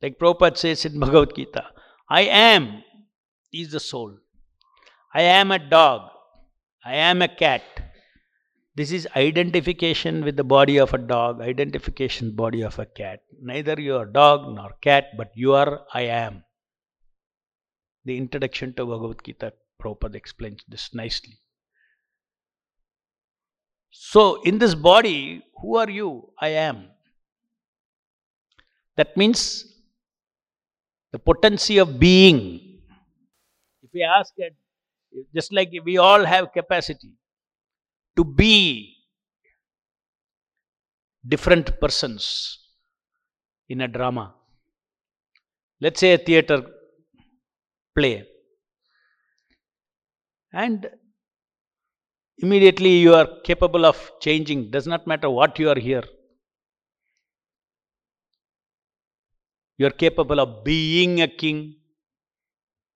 Like 0.02 0.18
Prabhupada 0.18 0.56
says 0.56 0.86
in 0.86 0.98
Bhagavad 1.00 1.36
Gita, 1.36 1.64
I 2.08 2.22
am 2.22 2.82
is 3.52 3.70
the 3.70 3.80
soul. 3.80 4.16
I 5.14 5.22
am 5.22 5.50
a 5.50 5.58
dog. 5.58 6.10
I 6.84 6.94
am 6.94 7.20
a 7.20 7.28
cat. 7.28 7.62
This 8.80 8.92
is 8.92 9.06
identification 9.14 10.24
with 10.24 10.38
the 10.38 10.42
body 10.42 10.78
of 10.78 10.94
a 10.94 10.96
dog, 10.96 11.42
identification 11.42 12.34
body 12.34 12.62
of 12.62 12.78
a 12.78 12.86
cat. 12.86 13.20
Neither 13.38 13.78
you 13.78 13.94
are 13.96 14.06
dog 14.06 14.54
nor 14.54 14.70
cat, 14.80 15.08
but 15.18 15.32
you 15.34 15.52
are 15.52 15.82
I 15.92 16.04
am. 16.04 16.44
The 18.06 18.16
introduction 18.16 18.72
to 18.76 18.86
Bhagavad 18.86 19.22
Gita, 19.22 19.52
Prabhupada 19.78 20.14
explains 20.14 20.64
this 20.66 20.94
nicely. 20.94 21.40
So, 23.90 24.40
in 24.44 24.56
this 24.56 24.74
body, 24.74 25.44
who 25.60 25.76
are 25.76 25.90
you? 25.90 26.32
I 26.40 26.48
am. 26.48 26.88
That 28.96 29.14
means 29.14 29.74
the 31.12 31.18
potency 31.18 31.76
of 31.76 32.00
being. 32.00 32.80
If 33.82 33.90
we 33.92 34.02
ask 34.04 34.32
it, 34.38 34.56
just 35.34 35.52
like 35.52 35.70
we 35.84 35.98
all 35.98 36.24
have 36.24 36.54
capacity 36.54 37.10
to 38.16 38.24
be 38.24 38.96
different 41.26 41.80
persons 41.80 42.58
in 43.68 43.80
a 43.82 43.88
drama. 43.88 44.34
Let's 45.80 46.00
say 46.00 46.12
a 46.14 46.18
theater 46.18 46.62
play. 47.94 48.26
And 50.52 50.88
immediately 52.38 52.98
you 52.98 53.14
are 53.14 53.28
capable 53.44 53.86
of 53.86 53.98
changing, 54.20 54.70
does 54.70 54.86
not 54.86 55.06
matter 55.06 55.30
what 55.30 55.58
you 55.58 55.70
are 55.70 55.78
here. 55.78 56.04
You 59.78 59.86
are 59.86 59.96
capable 60.04 60.40
of 60.40 60.64
being 60.64 61.22
a 61.22 61.28
king 61.28 61.76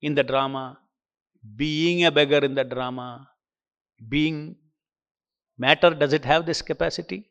in 0.03 0.15
the 0.15 0.23
drama, 0.23 0.79
being 1.57 2.05
a 2.05 2.11
beggar 2.11 2.39
in 2.39 2.55
the 2.55 2.65
drama, 2.65 3.27
being 4.07 4.57
matter, 5.59 5.91
does 5.91 6.13
it 6.13 6.25
have 6.25 6.47
this 6.47 6.63
capacity? 6.63 7.31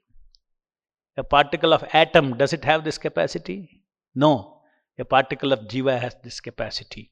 A 1.18 1.24
particle 1.24 1.74
of 1.74 1.84
atom, 1.94 2.38
does 2.38 2.54
it 2.54 2.66
have 2.66 2.84
this 2.84 2.98
capacity? 2.98 3.84
No. 4.16 4.62
A 4.98 5.06
particle 5.06 5.54
of 5.54 5.62
jiva 5.62 6.00
has 6.00 6.16
this 6.24 6.40
capacity. 6.40 7.12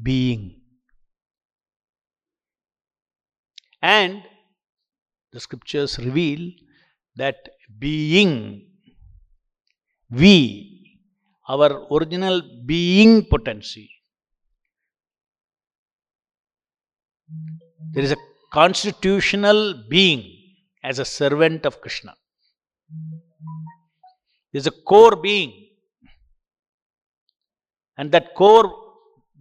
Being. 0.00 0.60
And 3.82 4.22
the 5.32 5.40
scriptures 5.40 5.98
reveal 5.98 6.50
that 7.16 7.36
being, 7.78 8.66
we, 10.10 10.98
our 11.48 11.86
original 11.92 12.42
being 12.64 13.24
potency, 13.24 13.90
there 17.92 18.04
is 18.04 18.12
a 18.12 18.16
constitutional 18.56 19.74
being 19.90 20.22
as 20.82 20.98
a 20.98 21.04
servant 21.04 21.66
of 21.66 21.78
Krishna. 21.82 22.14
Is 24.54 24.66
a 24.66 24.70
core 24.70 25.16
being. 25.16 25.52
And 27.98 28.10
that 28.12 28.34
core 28.34 28.68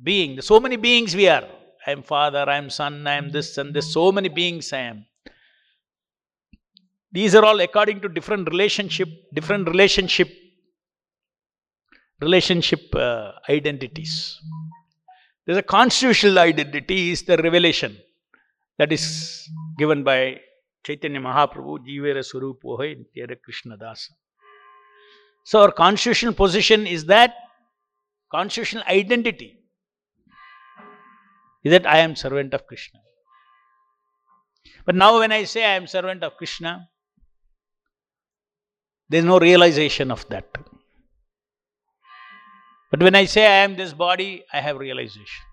being, 0.04 0.42
so 0.42 0.60
many 0.60 0.76
beings 0.76 1.16
we 1.16 1.30
are. 1.30 1.48
I 1.88 1.92
am 1.92 2.04
father, 2.04 2.44
I 2.50 2.58
am 2.58 2.70
son, 2.70 3.08
I 3.08 3.14
am 3.14 3.30
this 3.30 3.58
and 3.58 3.74
this, 3.74 3.94
so 3.94 4.12
many 4.12 4.28
beings 4.28 4.74
I 4.74 4.80
am. 4.92 5.06
These 7.12 7.36
are 7.36 7.46
all 7.46 7.62
according 7.62 8.02
to 8.02 8.10
different 8.10 8.50
relationship, 8.50 9.08
different 9.34 9.70
relationship, 9.70 10.30
relationship 12.20 12.94
uh, 12.94 13.32
identities. 13.48 14.42
There's 15.46 15.60
a 15.60 15.70
constitutional 15.78 16.40
identity 16.40 17.12
is 17.12 17.24
the 17.24 17.38
revelation 17.38 17.98
that 18.78 18.92
is 18.92 19.50
given 19.78 20.04
by 20.04 20.40
Chaitanya 20.86 21.20
Mahaprabhu, 21.20 21.80
Jivera 21.88 22.24
Surupohe, 22.24 23.06
Krishna 23.44 23.78
Dasa. 23.78 24.12
So 25.44 25.62
our 25.62 25.72
constitutional 25.72 26.34
position 26.34 26.88
is 26.88 27.06
that 27.06 27.36
constitutional 28.32 28.84
identity 28.88 29.60
is 31.64 31.72
that 31.72 31.88
I 31.88 32.00
am 32.00 32.16
servant 32.16 32.54
of 32.54 32.68
Krishna. 32.68 33.00
But 34.86 34.96
now 34.96 35.20
when 35.20 35.32
I 35.32 35.46
say 35.46 35.64
I 35.64 35.76
am 35.76 35.88
servant 35.88 36.24
of 36.24 36.36
Krishna, 36.38 36.88
there 39.10 39.20
is 39.20 39.26
no 39.26 39.40
realization 39.40 40.12
of 40.12 40.28
that. 40.30 40.46
But 42.92 43.02
when 43.02 43.16
I 43.16 43.26
say 43.26 43.46
I 43.46 43.64
am 43.64 43.76
this 43.76 43.94
body, 43.94 44.44
I 44.54 44.62
have 44.62 44.78
realization. 44.78 45.46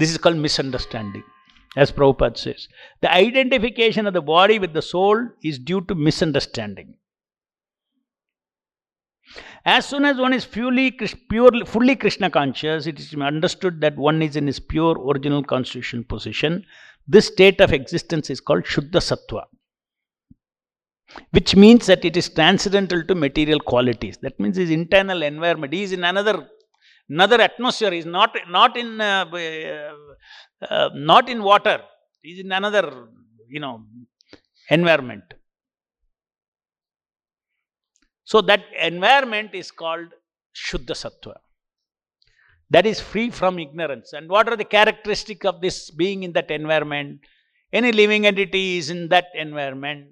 This 0.00 0.10
is 0.10 0.18
called 0.18 0.36
misunderstanding, 0.36 1.22
as 1.76 1.92
Prabhupada 1.92 2.38
says. 2.38 2.68
The 3.02 3.12
identification 3.12 4.06
of 4.06 4.14
the 4.14 4.22
body 4.22 4.58
with 4.58 4.72
the 4.72 4.80
soul 4.80 5.28
is 5.44 5.58
due 5.58 5.82
to 5.82 5.94
misunderstanding. 5.94 6.94
As 9.66 9.84
soon 9.86 10.06
as 10.06 10.16
one 10.16 10.32
is 10.32 10.46
purely, 10.46 10.90
purely, 10.90 11.66
fully 11.66 11.96
Krishna 11.96 12.30
conscious, 12.30 12.86
it 12.86 12.98
is 12.98 13.14
understood 13.14 13.82
that 13.82 13.98
one 13.98 14.22
is 14.22 14.36
in 14.36 14.46
his 14.46 14.58
pure 14.58 14.96
original 14.98 15.44
constitutional 15.44 16.04
position. 16.04 16.64
This 17.06 17.26
state 17.26 17.60
of 17.60 17.74
existence 17.74 18.30
is 18.30 18.40
called 18.40 18.64
Shuddha 18.64 19.02
Sattva, 19.08 19.42
which 21.32 21.54
means 21.54 21.84
that 21.88 22.06
it 22.06 22.16
is 22.16 22.30
transcendental 22.30 23.04
to 23.04 23.14
material 23.14 23.60
qualities. 23.60 24.16
That 24.22 24.40
means 24.40 24.56
his 24.56 24.70
internal 24.70 25.22
environment. 25.22 25.74
He 25.74 25.82
is 25.82 25.92
in 25.92 26.04
another 26.04 26.48
another 27.10 27.40
atmosphere. 27.40 27.92
Is 27.92 28.06
not 28.06 28.36
not 28.48 28.76
in 28.76 29.00
uh, 29.00 29.26
uh, 29.32 29.92
uh, 30.68 30.90
not 30.94 31.28
in 31.28 31.42
water. 31.42 31.80
Is 32.24 32.40
in 32.40 32.52
another 32.52 33.08
you 33.48 33.60
know 33.60 33.82
environment. 34.70 35.24
So 38.24 38.40
that 38.42 38.64
environment 38.80 39.50
is 39.54 39.70
called 39.70 40.08
Shuddha 40.54 40.94
Sattva. 41.02 41.34
That 42.70 42.86
is 42.86 43.00
free 43.00 43.30
from 43.30 43.58
ignorance. 43.58 44.12
And 44.12 44.28
what 44.28 44.48
are 44.48 44.56
the 44.56 44.64
characteristics 44.64 45.44
of 45.44 45.60
this 45.60 45.90
being 45.90 46.22
in 46.22 46.32
that 46.34 46.50
environment? 46.52 47.20
Any 47.72 47.90
living 47.90 48.26
entity 48.26 48.78
is 48.78 48.90
in 48.90 49.08
that 49.08 49.26
environment 49.34 50.10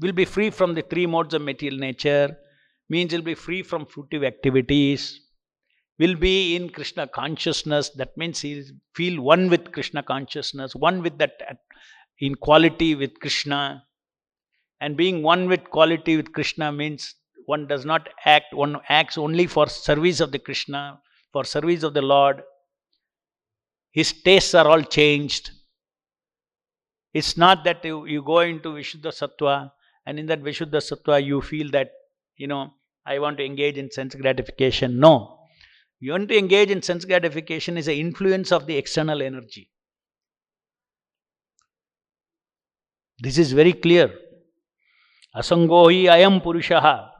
will 0.00 0.12
be 0.12 0.24
free 0.24 0.48
from 0.48 0.74
the 0.74 0.82
three 0.82 1.06
modes 1.06 1.34
of 1.34 1.42
material 1.42 1.78
nature, 1.78 2.36
means 2.88 3.12
will 3.12 3.22
be 3.22 3.34
free 3.34 3.62
from 3.62 3.84
fruitive 3.84 4.26
activities, 4.26 5.20
will 6.00 6.14
be 6.14 6.56
in 6.56 6.70
Krishna 6.70 7.06
consciousness. 7.06 7.90
That 7.90 8.16
means 8.16 8.40
he 8.40 8.64
feel 8.94 9.22
one 9.22 9.50
with 9.50 9.70
Krishna 9.70 10.02
consciousness, 10.02 10.74
one 10.74 11.02
with 11.02 11.18
that 11.18 11.34
uh, 11.48 11.54
in 12.18 12.34
quality 12.34 12.94
with 12.94 13.20
Krishna. 13.20 13.84
And 14.80 14.96
being 14.96 15.22
one 15.22 15.46
with 15.46 15.64
quality 15.64 16.16
with 16.16 16.32
Krishna 16.32 16.72
means 16.72 17.14
one 17.44 17.66
does 17.66 17.84
not 17.84 18.08
act, 18.24 18.54
one 18.54 18.78
acts 18.88 19.18
only 19.18 19.46
for 19.46 19.68
service 19.68 20.20
of 20.20 20.32
the 20.32 20.38
Krishna, 20.38 20.98
for 21.34 21.44
service 21.44 21.82
of 21.82 21.92
the 21.92 22.02
Lord. 22.02 22.42
His 23.90 24.14
tastes 24.22 24.54
are 24.54 24.66
all 24.66 24.82
changed. 24.82 25.50
It's 27.12 27.36
not 27.36 27.64
that 27.64 27.84
you, 27.84 28.06
you 28.06 28.22
go 28.22 28.38
into 28.38 28.70
Vishuddha 28.70 29.12
Sattva 29.12 29.72
and 30.06 30.18
in 30.18 30.26
that 30.26 30.42
Vishuddha 30.42 30.80
Sattva 30.80 31.22
you 31.22 31.42
feel 31.42 31.70
that, 31.72 31.90
you 32.36 32.46
know, 32.46 32.70
I 33.04 33.18
want 33.18 33.36
to 33.38 33.44
engage 33.44 33.76
in 33.76 33.90
sense 33.90 34.14
gratification. 34.14 34.98
No. 34.98 35.39
You 36.00 36.12
want 36.12 36.28
to 36.30 36.38
engage 36.38 36.70
in 36.70 36.82
sense 36.82 37.04
gratification 37.04 37.76
is 37.76 37.88
an 37.88 37.94
influence 37.94 38.52
of 38.52 38.66
the 38.66 38.76
external 38.76 39.22
energy. 39.22 39.70
This 43.18 43.36
is 43.38 43.52
very 43.52 43.74
clear. 43.74 44.10
Asangohi 45.36 46.04
ayam 46.04 46.42
purushaha. 46.42 47.10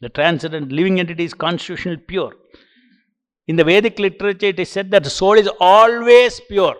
The 0.00 0.08
transcendent 0.08 0.72
living 0.72 0.98
entity 0.98 1.24
is 1.24 1.34
constitutional 1.34 1.98
pure. 1.98 2.32
In 3.46 3.56
the 3.56 3.64
Vedic 3.64 3.98
literature, 3.98 4.46
it 4.46 4.58
is 4.58 4.70
said 4.70 4.90
that 4.92 5.04
the 5.04 5.10
soul 5.10 5.34
is 5.34 5.48
always 5.60 6.40
pure. 6.48 6.76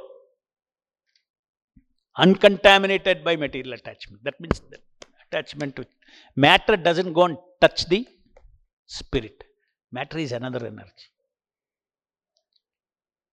uncontaminated 2.18 3.24
by 3.24 3.36
material 3.36 3.72
attachment. 3.72 4.22
That 4.24 4.38
means 4.40 4.60
the 4.70 4.78
attachment 5.26 5.76
to 5.76 5.86
matter 6.36 6.76
doesn't 6.76 7.12
go 7.12 7.24
and 7.24 7.38
touch 7.60 7.86
the 7.88 8.06
spirit. 8.86 9.44
Matter 9.90 10.18
is 10.18 10.32
another 10.32 10.66
energy. 10.66 11.08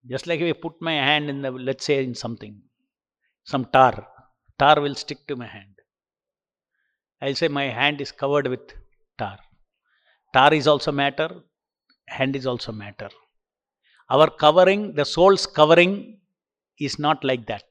Just 0.08 0.26
like 0.26 0.40
if 0.40 0.56
I 0.56 0.58
put 0.60 0.80
my 0.80 0.92
hand 0.92 1.28
in 1.28 1.42
the, 1.42 1.50
let's 1.50 1.84
say, 1.84 2.02
in 2.02 2.14
something, 2.14 2.60
some 3.44 3.66
tar, 3.66 4.06
tar 4.58 4.80
will 4.80 4.94
stick 4.94 5.26
to 5.28 5.36
my 5.36 5.46
hand. 5.46 5.74
I'll 7.20 7.34
say 7.34 7.48
my 7.48 7.64
hand 7.64 8.00
is 8.00 8.12
covered 8.12 8.46
with 8.46 8.60
tar. 9.18 9.38
Tar 10.32 10.54
is 10.54 10.66
also 10.66 10.90
matter, 10.90 11.28
hand 12.06 12.34
is 12.34 12.46
also 12.46 12.72
matter. 12.72 13.10
Our 14.08 14.30
covering, 14.30 14.94
the 14.94 15.04
soul's 15.04 15.46
covering, 15.46 16.18
is 16.78 16.98
not 16.98 17.22
like 17.22 17.46
that. 17.46 17.64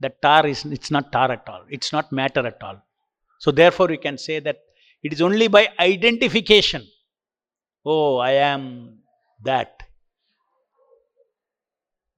The 0.00 0.10
tar 0.22 0.46
is, 0.46 0.64
it's 0.64 0.90
not 0.90 1.12
tar 1.12 1.30
at 1.30 1.46
all, 1.48 1.64
it's 1.68 1.92
not 1.92 2.10
matter 2.10 2.46
at 2.46 2.62
all. 2.62 2.82
So, 3.40 3.50
therefore, 3.50 3.88
we 3.88 3.98
can 3.98 4.16
say 4.16 4.40
that 4.40 4.58
it 5.02 5.12
is 5.12 5.20
only 5.20 5.48
by 5.48 5.68
identification. 5.78 6.86
Oh, 7.84 8.16
I 8.16 8.32
am 8.32 9.00
that. 9.44 9.82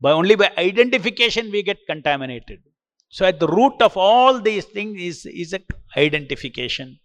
By 0.03 0.11
only 0.11 0.35
by 0.35 0.51
identification 0.59 1.51
we 1.53 1.63
get 1.63 1.79
contaminated. 1.87 2.61
So, 3.09 3.25
at 3.25 3.39
the 3.39 3.47
root 3.47 3.81
of 3.81 3.97
all 3.97 4.41
these 4.41 4.65
things 4.65 5.01
is, 5.01 5.27
is 5.27 5.53
a 5.53 5.61
identification. 5.97 6.99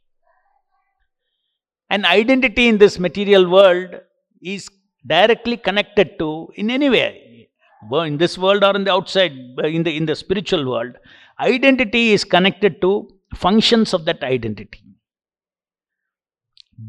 And 1.90 2.06
identity 2.06 2.68
in 2.68 2.78
this 2.78 2.98
material 2.98 3.50
world 3.50 3.96
is 4.42 4.68
directly 5.06 5.58
connected 5.58 6.18
to, 6.20 6.50
in 6.56 6.72
any 6.72 6.90
way, 6.90 7.50
in 7.92 8.18
this 8.18 8.38
world 8.38 8.64
or 8.64 8.76
in 8.76 8.84
the 8.84 8.92
outside, 8.92 9.32
in 9.64 9.84
the, 9.84 9.96
in 9.96 10.06
the 10.06 10.16
spiritual 10.16 10.68
world, 10.68 10.94
identity 11.40 12.14
is 12.14 12.24
connected 12.24 12.82
to 12.82 13.10
functions 13.36 13.94
of 13.94 14.06
that 14.06 14.24
identity. 14.24 14.82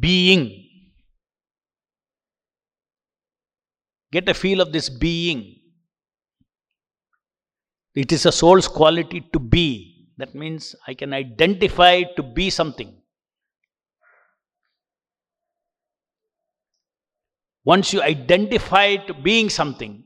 Being. 0.00 0.64
Get 4.10 4.28
a 4.28 4.34
feel 4.34 4.60
of 4.60 4.72
this 4.72 4.88
being. 4.88 5.57
It 8.02 8.12
is 8.12 8.26
a 8.26 8.30
soul's 8.30 8.68
quality 8.68 9.20
to 9.32 9.40
be. 9.40 10.06
That 10.18 10.32
means 10.32 10.76
I 10.86 10.94
can 10.94 11.12
identify 11.12 12.04
to 12.16 12.22
be 12.22 12.48
something. 12.48 12.90
Once 17.64 17.92
you 17.92 18.00
identify 18.00 18.96
to 19.08 19.14
being 19.14 19.50
something, 19.50 20.04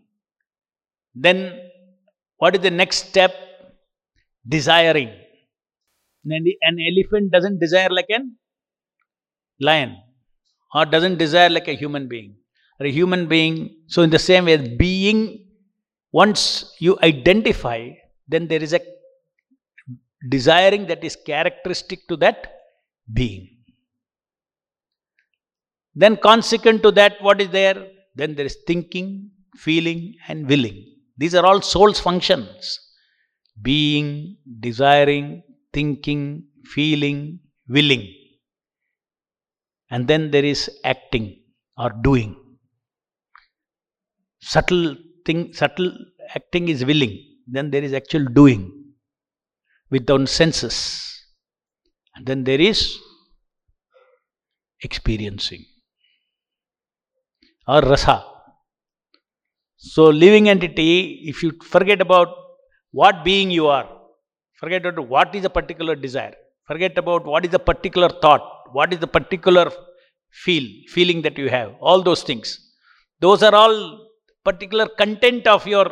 then 1.14 1.38
what 2.38 2.56
is 2.56 2.62
the 2.62 2.70
next 2.70 3.08
step? 3.08 3.34
Desiring. 4.48 5.10
An 6.24 6.78
elephant 6.90 7.30
doesn't 7.30 7.60
desire 7.60 7.90
like 7.90 8.06
a 8.10 8.20
lion 9.60 9.98
or 10.74 10.86
doesn't 10.86 11.18
desire 11.18 11.50
like 11.50 11.68
a 11.68 11.74
human 11.74 12.08
being 12.08 12.36
or 12.80 12.86
a 12.86 12.90
human 12.90 13.26
being. 13.26 13.54
So, 13.86 14.00
in 14.00 14.08
the 14.08 14.18
same 14.18 14.46
way, 14.46 14.56
being, 14.78 15.41
once 16.12 16.74
you 16.78 16.98
identify, 17.02 17.90
then 18.28 18.46
there 18.46 18.62
is 18.62 18.72
a 18.72 18.80
desiring 20.28 20.86
that 20.86 21.02
is 21.02 21.16
characteristic 21.16 22.06
to 22.08 22.16
that 22.16 22.52
being. 23.12 23.48
Then, 25.94 26.16
consequent 26.16 26.82
to 26.84 26.90
that, 26.92 27.20
what 27.20 27.40
is 27.40 27.48
there? 27.48 27.86
Then 28.14 28.34
there 28.34 28.46
is 28.46 28.58
thinking, 28.66 29.30
feeling, 29.56 30.14
and 30.28 30.48
willing. 30.48 30.86
These 31.16 31.34
are 31.34 31.44
all 31.44 31.60
soul's 31.60 32.00
functions 32.00 32.78
being, 33.60 34.36
desiring, 34.60 35.42
thinking, 35.72 36.44
feeling, 36.64 37.40
willing. 37.68 38.08
And 39.90 40.08
then 40.08 40.30
there 40.30 40.44
is 40.44 40.70
acting 40.84 41.42
or 41.76 41.90
doing. 42.02 42.36
Subtle 44.40 44.96
thing, 45.24 45.52
subtle 45.52 45.92
acting 46.34 46.68
is 46.68 46.84
willing. 46.84 47.18
Then 47.46 47.70
there 47.70 47.82
is 47.82 47.92
actual 47.92 48.24
doing 48.24 48.92
without 49.90 50.28
senses. 50.28 50.76
And 52.14 52.26
then 52.26 52.44
there 52.44 52.60
is 52.60 52.98
experiencing 54.82 55.64
or 57.66 57.80
rasa. 57.80 58.24
So, 59.76 60.04
living 60.08 60.48
entity, 60.48 61.24
if 61.26 61.42
you 61.42 61.52
forget 61.64 62.00
about 62.00 62.28
what 62.92 63.24
being 63.24 63.50
you 63.50 63.66
are, 63.66 63.88
Forget 64.62 64.86
about 64.86 65.08
what 65.08 65.34
is 65.34 65.44
a 65.44 65.50
particular 65.50 65.96
desire. 65.96 66.34
Forget 66.68 66.96
about 66.96 67.24
what 67.26 67.44
is 67.44 67.52
a 67.52 67.58
particular 67.58 68.08
thought. 68.08 68.42
What 68.70 68.92
is 68.92 69.00
the 69.00 69.08
particular 69.08 69.72
feel, 70.30 70.64
feeling 70.94 71.22
that 71.22 71.36
you 71.36 71.48
have. 71.48 71.72
All 71.80 72.00
those 72.00 72.22
things. 72.22 72.60
Those 73.18 73.42
are 73.42 73.54
all 73.56 74.06
particular 74.44 74.88
content 74.88 75.46
of 75.46 75.66
your 75.66 75.90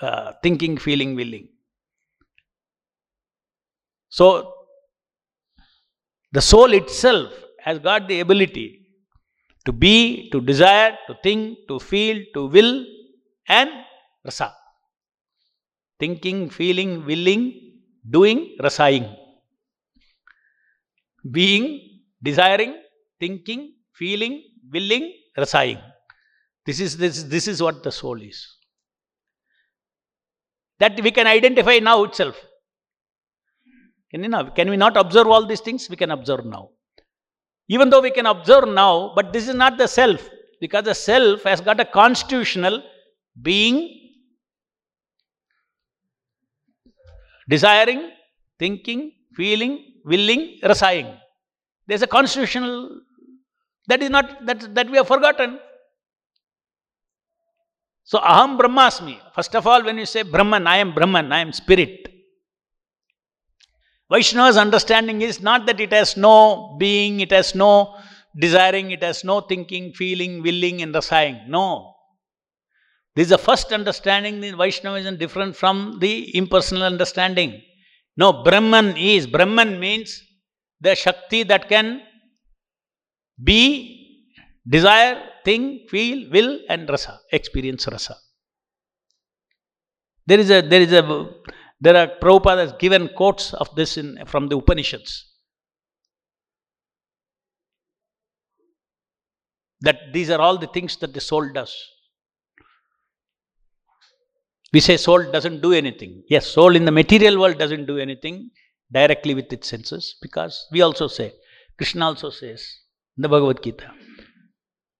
uh, 0.00 0.32
thinking, 0.42 0.76
feeling, 0.76 1.14
willing. 1.14 1.48
So, 4.08 4.54
the 6.32 6.40
soul 6.40 6.72
itself 6.72 7.32
has 7.60 7.78
got 7.78 8.08
the 8.08 8.20
ability 8.20 8.86
to 9.64 9.72
be, 9.72 10.28
to 10.30 10.40
desire, 10.40 10.98
to 11.06 11.16
think, 11.22 11.58
to 11.68 11.78
feel, 11.78 12.22
to 12.34 12.46
will, 12.46 12.84
and 13.48 13.70
rasa 14.24 14.52
thinking, 15.98 16.50
feeling, 16.50 17.04
willing, 17.06 17.42
doing, 18.08 18.56
rasaying. 18.60 19.06
Being, 21.30 21.66
desiring, 22.22 22.74
thinking, 23.20 23.74
feeling, 23.94 24.42
willing, 24.70 25.12
rasaying. 25.36 25.82
This 26.66 26.80
is, 26.80 26.96
this, 26.96 27.22
this 27.24 27.46
is 27.46 27.62
what 27.62 27.82
the 27.82 27.92
soul 27.92 28.20
is. 28.20 28.46
That 30.78 31.00
we 31.02 31.10
can 31.10 31.26
identify 31.26 31.78
now 31.78 32.04
itself. 32.04 32.36
Can, 34.10 34.22
you 34.22 34.28
know, 34.28 34.50
can 34.50 34.70
we 34.70 34.76
not 34.76 34.96
observe 34.96 35.26
all 35.26 35.46
these 35.46 35.60
things? 35.60 35.88
We 35.90 35.96
can 35.96 36.10
observe 36.10 36.44
now. 36.44 36.70
Even 37.68 37.90
though 37.90 38.00
we 38.00 38.10
can 38.10 38.26
observe 38.26 38.68
now, 38.68 39.12
but 39.14 39.32
this 39.32 39.48
is 39.48 39.54
not 39.54 39.78
the 39.78 39.86
self. 39.86 40.28
Because 40.60 40.84
the 40.84 40.94
self 40.94 41.42
has 41.44 41.60
got 41.60 41.80
a 41.80 41.84
constitutional 41.84 42.82
being, 43.40 44.00
desiring, 47.48 48.10
thinking, 48.58 49.12
feeling, 49.34 49.84
willing, 50.04 50.58
rasaying. 50.62 51.18
There's 51.86 52.02
a 52.02 52.06
constitutional 52.06 53.00
that 53.88 54.02
is 54.02 54.10
not 54.10 54.44
that 54.46 54.74
that 54.74 54.90
we 54.90 54.96
have 54.96 55.08
forgotten. 55.08 55.58
So 58.04 58.18
aham 58.18 58.58
brahmasmi. 58.58 59.18
First 59.34 59.54
of 59.56 59.66
all, 59.66 59.82
when 59.82 59.98
you 59.98 60.06
say 60.06 60.22
Brahman, 60.22 60.66
I 60.66 60.76
am 60.76 60.94
Brahman, 60.94 61.32
I 61.32 61.40
am 61.40 61.52
spirit. 61.52 62.08
Vaishnava's 64.10 64.58
understanding 64.58 65.22
is 65.22 65.40
not 65.40 65.66
that 65.66 65.80
it 65.80 65.92
has 65.92 66.16
no 66.16 66.76
being, 66.78 67.20
it 67.20 67.32
has 67.32 67.54
no 67.54 67.96
desiring, 68.38 68.90
it 68.90 69.02
has 69.02 69.24
no 69.24 69.40
thinking, 69.40 69.92
feeling, 69.94 70.42
willing, 70.42 70.82
and 70.82 70.94
rasaying. 70.94 71.48
No. 71.48 71.94
This 73.16 73.26
is 73.26 73.30
the 73.30 73.38
first 73.38 73.72
understanding 73.72 74.42
in 74.44 74.56
Vaishnavism 74.56 75.16
different 75.16 75.56
from 75.56 75.98
the 76.00 76.36
impersonal 76.36 76.82
understanding. 76.82 77.62
No, 78.16 78.44
Brahman 78.44 78.96
is, 78.96 79.26
Brahman 79.26 79.80
means 79.80 80.22
the 80.80 80.94
Shakti 80.94 81.42
that 81.44 81.68
can 81.68 82.02
be, 83.42 84.30
desire, 84.66 85.22
think, 85.44 85.90
feel, 85.90 86.30
will 86.30 86.60
and 86.68 86.88
rasa, 86.88 87.20
experience 87.32 87.86
rasa. 87.86 88.16
There 90.26 90.40
is 90.40 90.50
a, 90.50 90.62
there 90.62 90.80
is 90.80 90.92
a, 90.92 91.30
there 91.80 91.96
are, 91.96 92.08
Prabhupada 92.20 92.58
has 92.58 92.72
given 92.78 93.08
quotes 93.08 93.52
of 93.54 93.74
this 93.74 93.96
in, 93.96 94.18
from 94.26 94.48
the 94.48 94.56
Upanishads. 94.56 95.30
That 99.80 100.12
these 100.12 100.30
are 100.30 100.40
all 100.40 100.56
the 100.56 100.66
things 100.68 100.96
that 100.98 101.12
the 101.12 101.20
soul 101.20 101.52
does. 101.52 101.76
We 104.72 104.80
say 104.80 104.96
soul 104.96 105.30
doesn't 105.30 105.60
do 105.60 105.72
anything. 105.72 106.22
Yes, 106.28 106.46
soul 106.46 106.74
in 106.74 106.84
the 106.84 106.90
material 106.90 107.38
world 107.38 107.58
doesn't 107.58 107.86
do 107.86 107.98
anything 107.98 108.50
directly 108.90 109.34
with 109.34 109.52
its 109.52 109.68
senses 109.68 110.16
because 110.22 110.66
we 110.72 110.80
also 110.80 111.06
say, 111.06 111.32
Krishna 111.76 112.06
also 112.06 112.30
says 112.30 112.66
in 113.16 113.22
the 113.22 113.28
Bhagavad 113.28 113.62
Gita, 113.62 113.90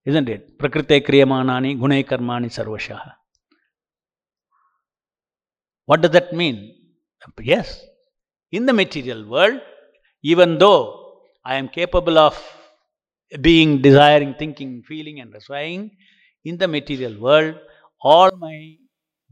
isn't 0.04 0.28
it? 0.28 0.58
Prakrite 0.58 1.04
kriyamanani 1.06 1.78
gune 1.78 2.04
karmani 2.04 2.46
sarvashaha. 2.46 3.12
What 5.86 6.00
does 6.00 6.12
that 6.12 6.32
mean? 6.32 6.74
Yes, 7.40 7.82
in 8.52 8.66
the 8.66 8.72
material 8.72 9.28
world, 9.28 9.60
even 10.22 10.58
though 10.58 11.20
I 11.44 11.56
am 11.56 11.68
capable 11.68 12.18
of 12.18 12.40
being, 13.40 13.82
desiring, 13.82 14.34
thinking, 14.38 14.82
feeling, 14.86 15.20
and 15.20 15.32
rasaying, 15.32 15.90
in 16.44 16.58
the 16.58 16.68
material 16.68 17.18
world, 17.20 17.56
all 18.02 18.30
my 18.36 18.74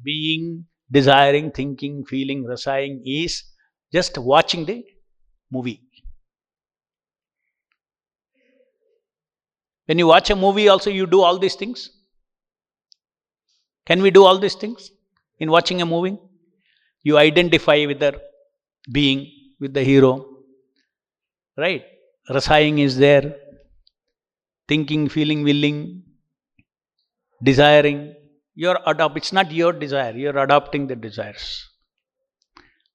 being, 0.03 0.65
desiring, 0.91 1.51
thinking, 1.51 2.05
feeling, 2.05 2.45
rasaying 2.45 3.01
is 3.05 3.45
just 3.93 4.19
watching 4.19 4.65
the 4.65 4.85
movie. 5.51 5.81
When 9.93 9.99
you 9.99 10.07
watch 10.07 10.31
a 10.31 10.35
movie, 10.35 10.69
also 10.69 10.89
you 10.89 11.07
do 11.07 11.21
all 11.21 11.39
these 11.39 11.55
things. 11.55 11.91
Can 13.85 14.01
we 14.01 14.11
do 14.11 14.25
all 14.25 14.39
these 14.39 14.55
things 14.55 14.91
in 15.39 15.51
watching 15.51 15.83
a 15.83 15.85
movie? 15.85 16.17
You 17.03 17.19
identify 17.19 17.85
with 17.85 17.99
the 17.99 18.19
being, 18.91 19.31
with 19.61 19.75
the 19.75 19.85
hero, 19.85 20.25
right? 21.59 21.85
Rasaying 22.31 22.79
is 22.79 22.97
there, 22.97 23.37
thinking, 24.67 25.11
feeling, 25.11 25.43
willing, 25.43 26.05
desiring. 27.43 28.15
You're 28.55 28.79
adopt. 28.87 29.19
It's 29.19 29.31
not 29.35 29.53
your 29.53 29.75
desire. 29.75 30.17
You're 30.17 30.39
adopting 30.39 30.87
the 30.87 30.97
desires. 30.97 31.69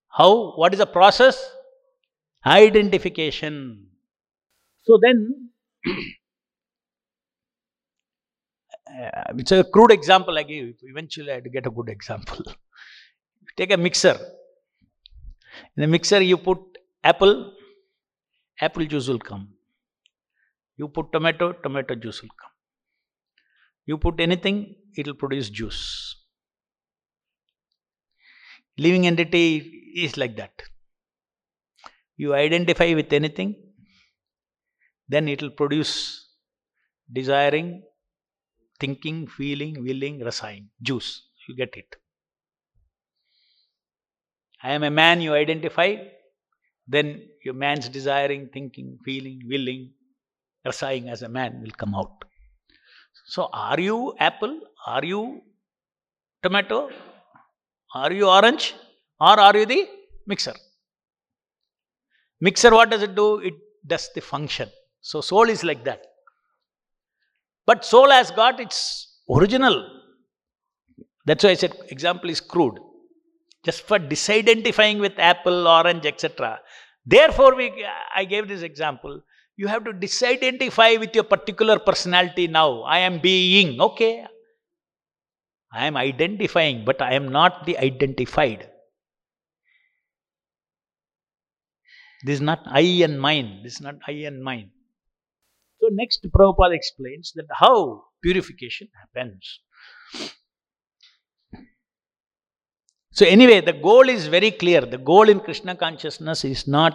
How? 0.10 0.54
What 0.54 0.74
is 0.74 0.80
the 0.80 0.88
process? 0.88 1.38
Identification. 2.44 3.86
So 4.86 4.98
then, 5.00 5.52
uh, 9.02 9.34
it's 9.38 9.52
a 9.52 9.63
crude 9.63 9.91
example 9.91 10.38
I 10.38 10.43
gave. 10.43 10.76
Eventually, 10.84 11.32
I 11.32 11.36
had 11.36 11.43
to 11.43 11.50
get 11.50 11.65
a 11.65 11.69
good 11.69 11.89
example. 11.89 12.43
Take 13.58 13.71
a 13.71 13.78
mixer. 13.78 14.17
In 15.76 15.82
the 15.82 15.88
mixer, 15.88 16.21
you 16.21 16.38
put 16.38 16.60
apple, 17.04 17.54
apple 18.62 18.86
juice 18.86 19.08
will 19.08 19.19
come. 19.19 19.50
You 20.78 20.88
put 20.88 21.12
tomato, 21.12 21.54
tomato 21.54 21.95
juice 21.95 22.21
will 22.21 22.30
come. 22.30 22.52
You 23.86 23.97
put 23.97 24.19
anything, 24.19 24.76
it 24.95 25.08
will 25.08 25.15
produce 25.15 25.50
juice. 25.50 26.15
Living 28.78 29.08
entity 29.08 29.58
is 29.95 30.17
like 30.17 30.36
that. 30.38 30.62
You 32.15 32.36
identify 32.36 32.93
with 32.93 33.12
anything, 33.13 33.56
then 35.08 35.28
it 35.28 35.41
will 35.41 35.52
produce 35.52 36.28
desiring, 37.12 37.84
thinking, 38.80 39.28
feeling, 39.28 39.84
willing, 39.84 40.20
rasaying, 40.20 40.68
juice. 40.82 41.24
You 41.48 41.56
get 41.56 41.76
it. 41.78 41.96
I 44.62 44.72
am 44.72 44.84
a 44.84 44.90
man, 44.90 45.22
you 45.22 45.34
identify, 45.34 45.96
then 46.88 47.28
your 47.44 47.54
man's 47.54 47.90
desiring, 47.90 48.50
thinking, 48.52 48.98
feeling, 49.06 49.42
willing, 49.48 49.92
rasaying 50.66 51.10
as 51.10 51.22
a 51.22 51.30
man 51.30 51.62
will 51.62 51.72
come 51.72 51.96
out. 51.96 52.24
So, 53.28 53.50
are 53.54 53.80
you 53.80 54.16
apple? 54.20 54.60
Are 54.86 55.04
you 55.04 55.42
tomato? 56.42 56.90
Are 57.94 58.12
you 58.12 58.28
orange? 58.28 58.74
Or 59.20 59.40
are 59.40 59.56
you 59.58 59.66
the 59.66 59.88
mixer? 60.26 60.54
Mixer, 62.40 62.72
what 62.72 62.90
does 62.90 63.02
it 63.02 63.16
do? 63.16 63.40
It 63.40 63.54
does 63.86 64.10
the 64.13 64.22
function. 64.22 64.70
So, 65.02 65.22
soul 65.22 65.50
is 65.50 65.63
like 65.63 65.84
that. 65.86 66.02
But 67.68 67.84
soul 67.84 68.10
has 68.10 68.32
got 68.32 68.60
its 68.62 69.20
original. 69.30 69.86
That's 71.26 71.44
why 71.44 71.52
I 71.52 71.56
said 71.56 71.74
example 71.90 72.30
is 72.30 72.40
crude. 72.40 72.80
Just 73.66 73.82
for 73.82 74.00
disidentifying 74.00 75.02
with 75.02 75.20
apple, 75.20 75.68
orange, 75.68 76.06
etc. 76.06 76.62
Therefore, 77.06 77.56
we, 77.56 77.86
I 78.16 78.24
gave 78.24 78.48
this 78.48 78.62
example. 78.62 79.22
You 79.58 79.68
have 79.68 79.84
to 79.84 79.92
disidentify 79.92 81.00
with 81.00 81.14
your 81.14 81.26
particular 81.26 81.78
personality 81.78 82.48
now. 82.48 82.84
I 82.84 83.00
am 83.00 83.20
being, 83.20 83.82
okay. 83.82 84.26
I 85.74 85.88
am 85.88 85.98
identifying, 85.98 86.86
but 86.86 87.02
I 87.02 87.14
am 87.16 87.30
not 87.30 87.66
the 87.66 87.78
identified. 87.78 88.70
This 92.24 92.36
is 92.36 92.42
not 92.42 92.62
I 92.66 92.82
and 93.04 93.20
mine. 93.20 93.62
This 93.64 93.74
is 93.76 93.82
not 93.82 93.96
I 94.08 94.12
and 94.12 94.42
mine. 94.42 94.72
So 95.80 95.88
next 95.92 96.26
Prabhupada 96.32 96.76
explains 96.76 97.34
that 97.36 97.46
how 97.52 98.06
purification 98.24 98.88
happens. 99.00 99.60
So 103.12 103.26
anyway, 103.26 103.62
the 103.62 103.74
goal 103.74 104.10
is 104.10 104.28
very 104.28 104.52
clear. 104.52 104.82
The 104.82 104.98
goal 104.98 105.28
in 105.30 105.40
Krishna 105.40 105.76
consciousness 105.76 106.46
is 106.46 106.68
not 106.68 106.94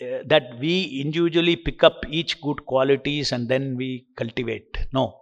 uh, 0.00 0.22
that 0.26 0.58
we 0.60 1.00
individually 1.02 1.56
pick 1.56 1.82
up 1.82 2.04
each 2.08 2.40
good 2.40 2.64
qualities 2.66 3.32
and 3.32 3.48
then 3.48 3.76
we 3.76 4.06
cultivate. 4.16 4.86
No. 4.92 5.20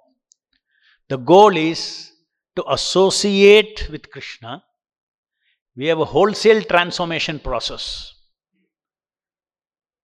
The 1.09 1.17
goal 1.17 1.57
is 1.57 2.13
to 2.57 2.65
associate 2.71 3.89
with 3.91 4.11
Krishna. 4.11 4.63
We 5.77 5.87
have 5.87 6.01
a 6.01 6.05
wholesale 6.05 6.63
transformation 6.63 7.39
process, 7.39 8.15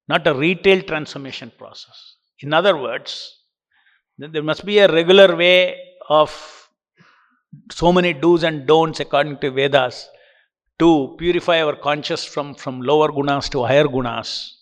not 0.08 0.26
a 0.26 0.34
retail 0.34 0.82
transformation 0.82 1.52
process. 1.56 2.16
In 2.40 2.52
other 2.52 2.76
words, 2.76 3.38
there 4.18 4.42
must 4.42 4.64
be 4.64 4.78
a 4.78 4.92
regular 4.92 5.36
way 5.36 5.76
of 6.08 6.68
so 7.70 7.92
many 7.92 8.12
do's 8.12 8.42
and 8.42 8.66
don'ts 8.66 9.00
according 9.00 9.38
to 9.38 9.50
Vedas 9.50 10.08
to 10.78 11.14
purify 11.18 11.62
our 11.62 11.76
conscious 11.76 12.24
from, 12.24 12.54
from 12.54 12.80
lower 12.80 13.08
gunas 13.08 13.50
to 13.50 13.64
higher 13.64 13.84
gunas. 13.84 14.52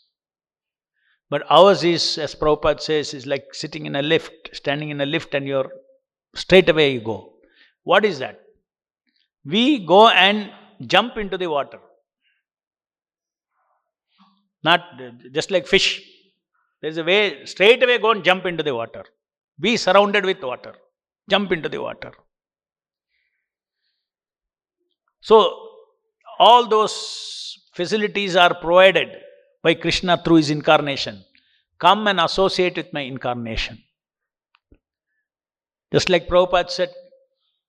But 1.30 1.44
ours 1.50 1.84
is, 1.84 2.18
as 2.18 2.34
Prabhupada 2.34 2.80
says, 2.80 3.14
is 3.14 3.26
like 3.26 3.44
sitting 3.52 3.86
in 3.86 3.96
a 3.96 4.02
lift, 4.02 4.32
standing 4.52 4.90
in 4.90 5.00
a 5.00 5.06
lift, 5.06 5.34
and 5.34 5.46
you're 5.46 5.70
straight 6.34 6.68
away 6.68 6.92
you 6.92 7.00
go. 7.00 7.34
What 7.84 8.04
is 8.04 8.18
that? 8.18 8.40
We 9.44 9.84
go 9.84 10.08
and 10.08 10.50
jump 10.86 11.16
into 11.16 11.36
the 11.36 11.48
water. 11.48 11.78
Not 14.64 14.80
just 15.32 15.50
like 15.50 15.66
fish. 15.66 16.02
There's 16.80 16.96
a 16.96 17.04
way, 17.04 17.44
straight 17.44 17.82
away 17.82 17.98
go 17.98 18.10
and 18.12 18.24
jump 18.24 18.46
into 18.46 18.62
the 18.62 18.74
water. 18.74 19.04
Be 19.60 19.76
surrounded 19.76 20.24
with 20.24 20.42
water. 20.42 20.74
Jump 21.28 21.52
into 21.52 21.68
the 21.68 21.78
water. 21.78 22.12
So, 25.20 25.68
all 26.38 26.68
those 26.68 27.58
facilities 27.74 28.36
are 28.36 28.54
provided 28.54 29.08
by 29.62 29.74
Krishna 29.74 30.20
through 30.22 30.36
his 30.36 30.50
incarnation. 30.50 31.24
Come 31.78 32.06
and 32.06 32.20
associate 32.20 32.76
with 32.76 32.92
my 32.92 33.00
incarnation. 33.00 33.82
Just 35.92 36.08
like 36.08 36.28
Prabhupada 36.28 36.70
said, 36.70 36.90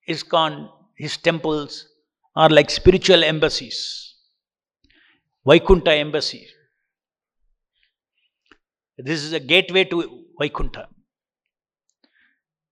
ISKCON, 0.08 0.70
his 0.96 1.18
temples 1.18 1.88
are 2.36 2.50
like 2.50 2.70
spiritual 2.70 3.24
embassies. 3.24 4.16
Vaikuntha 5.46 5.94
embassy. 5.94 6.48
This 9.02 9.24
is 9.24 9.32
a 9.34 9.40
gateway 9.40 9.86
to 9.86 10.26
Vaikuntha. 10.38 10.88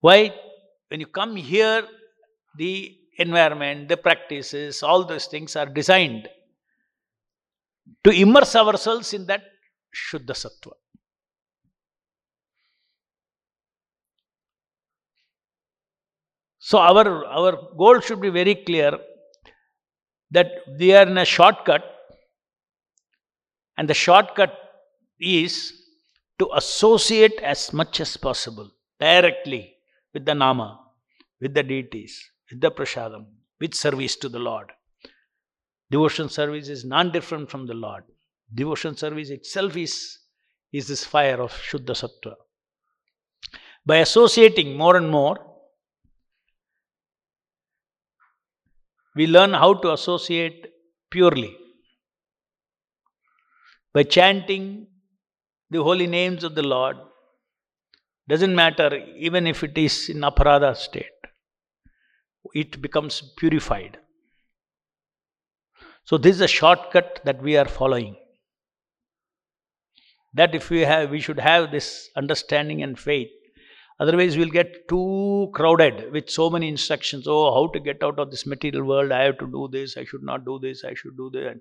Why? 0.02 0.34
When 0.90 1.00
you 1.00 1.08
come 1.08 1.36
here, 1.36 1.88
the 2.58 2.98
environment, 3.18 3.88
the 3.88 3.98
practices, 3.98 4.84
all 4.84 5.06
those 5.06 5.28
things 5.28 5.56
are 5.56 5.66
designed 5.66 6.28
to 8.04 8.12
immerse 8.12 8.56
ourselves 8.56 9.13
in 9.13 9.26
that 9.28 9.44
Shuddha 9.96 10.34
Sattva. 10.34 10.74
So 16.60 16.80
our, 16.80 17.26
our 17.26 17.58
goal 17.78 18.02
should 18.02 18.20
be 18.20 18.30
very 18.30 18.56
clear 18.56 19.00
that 20.32 20.48
we 20.78 20.94
are 20.94 21.08
in 21.08 21.18
a 21.18 21.24
shortcut 21.24 21.86
and 23.78 23.88
the 23.88 23.94
shortcut 23.94 24.54
is 25.20 25.72
to 26.39 26.50
associate 26.56 27.39
as 27.41 27.73
much 27.73 28.00
as 28.00 28.15
possible 28.15 28.69
directly 29.00 29.76
with 30.13 30.26
the 30.26 30.36
Nama, 30.36 30.80
with 31.41 31.54
the 31.54 31.63
deities, 31.63 32.23
with 32.50 32.62
the 32.62 32.71
prasadam, 32.71 33.26
with 33.60 33.73
service 33.73 34.15
to 34.17 34.30
the 34.30 34.39
Lord. 34.39 34.71
Devotion 35.89 36.30
service 36.30 36.69
is 36.69 36.84
non 36.86 37.12
different 37.12 37.50
from 37.50 37.65
the 37.65 37.73
Lord. 37.73 38.04
Devotion 38.54 38.95
service 38.95 39.30
itself 39.30 39.76
is, 39.76 40.19
is 40.71 40.88
this 40.88 41.04
fire 41.04 41.41
of 41.41 41.52
Shuddha 41.52 41.95
Sattva. 42.02 42.36
By 43.86 43.97
associating 43.97 44.78
more 44.78 44.97
and 44.97 45.10
more, 45.10 45.38
we 49.15 49.28
learn 49.28 49.54
how 49.54 49.73
to 49.73 49.93
associate 49.93 50.67
purely. 51.10 51.56
By 53.93 54.04
chanting 54.04 54.88
the 55.69 55.84
holy 55.84 56.08
names 56.08 56.43
of 56.43 56.56
the 56.56 56.63
Lord, 56.63 56.97
doesn't 58.27 58.56
matter 58.56 58.95
even 59.17 59.47
if 59.47 59.63
it 59.63 59.77
is 59.77 60.10
in 60.10 60.17
aparadha 60.17 60.75
state 60.75 61.06
it 62.53 62.82
becomes 62.82 63.21
purified. 63.38 63.97
So 66.03 66.17
this 66.17 66.36
is 66.36 66.41
a 66.41 66.47
shortcut 66.47 67.21
that 67.25 67.41
we 67.41 67.58
are 67.58 67.67
following. 67.67 68.15
That 70.34 70.56
if 70.56 70.69
we 70.69 70.82
have, 70.82 71.10
we 71.10 71.19
should 71.19 71.39
have 71.39 71.71
this 71.71 72.10
understanding 72.15 72.84
and 72.84 72.97
faith. 72.97 73.30
Otherwise, 73.99 74.38
we'll 74.38 74.49
get 74.49 74.88
too 74.88 75.49
crowded 75.53 76.12
with 76.12 76.30
so 76.30 76.49
many 76.49 76.67
instructions. 76.67 77.27
Oh, 77.27 77.51
how 77.53 77.71
to 77.73 77.80
get 77.80 78.03
out 78.03 78.19
of 78.19 78.30
this 78.30 78.45
material 78.45 78.84
world? 78.84 79.12
I 79.12 79.23
have 79.23 79.39
to 79.39 79.47
do 79.47 79.67
this. 79.71 79.97
I 79.97 80.06
should 80.06 80.21
not 80.21 80.45
do 80.45 80.60
this. 80.60 80.84
I 80.84 80.93
should 80.93 81.17
do 81.17 81.32
that. 81.32 81.58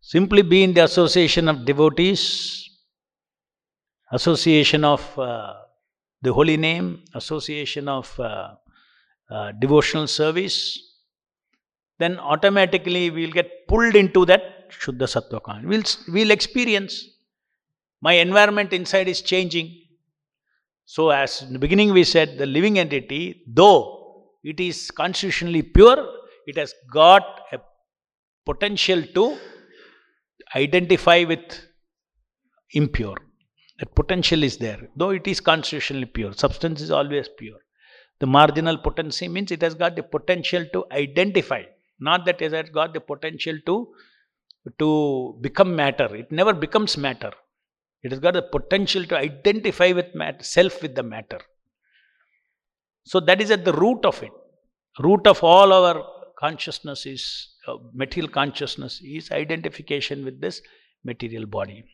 Simply 0.00 0.42
be 0.42 0.64
in 0.64 0.74
the 0.74 0.84
association 0.84 1.48
of 1.48 1.64
devotees, 1.64 2.63
association 4.14 4.84
of 4.84 5.02
uh, 5.18 5.54
the 6.22 6.32
holy 6.32 6.56
name, 6.56 7.02
association 7.14 7.88
of 7.88 8.18
uh, 8.18 8.54
uh, 9.30 9.52
devotional 9.60 10.06
service, 10.06 10.56
then 11.98 12.18
automatically 12.18 13.10
we'll 13.10 13.36
get 13.40 13.50
pulled 13.68 13.94
into 13.94 14.24
that 14.24 14.70
Shuddha 14.70 15.06
Sattva. 15.14 15.64
We'll, 15.64 15.82
we'll 16.08 16.30
experience 16.30 17.04
my 18.00 18.14
environment 18.14 18.72
inside 18.72 19.08
is 19.08 19.20
changing. 19.22 19.68
So, 20.84 21.10
as 21.10 21.42
in 21.42 21.52
the 21.54 21.58
beginning 21.58 21.92
we 21.92 22.04
said, 22.04 22.36
the 22.38 22.46
living 22.46 22.78
entity, 22.78 23.42
though 23.46 24.26
it 24.42 24.60
is 24.60 24.90
constitutionally 24.90 25.62
pure, 25.62 26.06
it 26.46 26.58
has 26.58 26.74
got 26.92 27.22
a 27.52 27.58
potential 28.44 29.02
to 29.14 29.38
identify 30.54 31.24
with 31.24 31.40
impure. 32.72 33.16
That 33.78 33.94
potential 33.94 34.42
is 34.44 34.56
there, 34.58 34.88
though 34.96 35.10
it 35.10 35.26
is 35.26 35.40
constitutionally 35.40 36.06
pure. 36.06 36.32
Substance 36.32 36.80
is 36.80 36.90
always 36.90 37.28
pure. 37.28 37.58
The 38.20 38.26
marginal 38.26 38.78
potency 38.78 39.26
means 39.26 39.50
it 39.50 39.62
has 39.62 39.74
got 39.74 39.96
the 39.96 40.02
potential 40.02 40.64
to 40.72 40.84
identify, 40.92 41.64
not 41.98 42.24
that 42.26 42.40
it 42.40 42.52
has 42.52 42.70
got 42.70 42.94
the 42.94 43.00
potential 43.00 43.58
to, 43.66 43.88
to 44.78 45.38
become 45.40 45.74
matter. 45.74 46.14
It 46.14 46.30
never 46.30 46.52
becomes 46.52 46.96
matter. 46.96 47.32
It 48.04 48.12
has 48.12 48.20
got 48.20 48.34
the 48.34 48.42
potential 48.42 49.04
to 49.06 49.16
identify 49.16 49.92
with 49.92 50.14
matter, 50.14 50.44
self 50.44 50.80
with 50.80 50.94
the 50.94 51.02
matter. 51.02 51.40
So 53.04 53.18
that 53.20 53.40
is 53.40 53.50
at 53.50 53.64
the 53.64 53.72
root 53.72 54.04
of 54.04 54.22
it. 54.22 54.30
Root 55.00 55.26
of 55.26 55.42
all 55.42 55.72
our 55.72 56.06
consciousness 56.38 57.06
is, 57.06 57.48
uh, 57.66 57.76
material 57.92 58.30
consciousness 58.30 59.00
is 59.02 59.30
identification 59.32 60.24
with 60.24 60.40
this 60.40 60.62
material 61.02 61.46
body. 61.46 61.84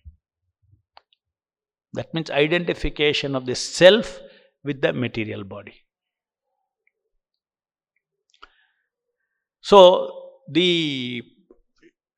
That 1.92 2.12
means 2.14 2.31
identification 2.31 3.35
of 3.35 3.46
the 3.46 3.55
self 3.55 4.20
with 4.62 4.81
the 4.81 4.92
material 4.92 5.44
body. 5.44 5.74
So, 9.61 10.31
the 10.48 11.22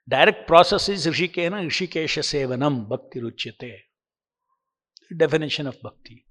direct 0.09 0.47
process 0.47 0.89
is 0.89 1.07
Rishikena 1.07 1.65
Rishikesha 1.65 2.23
Sevanam 2.23 2.89
Bhakti 2.89 3.21
Ruchyate. 3.21 3.79
Definition 5.17 5.67
of 5.67 5.81
Bhakti. 5.83 6.25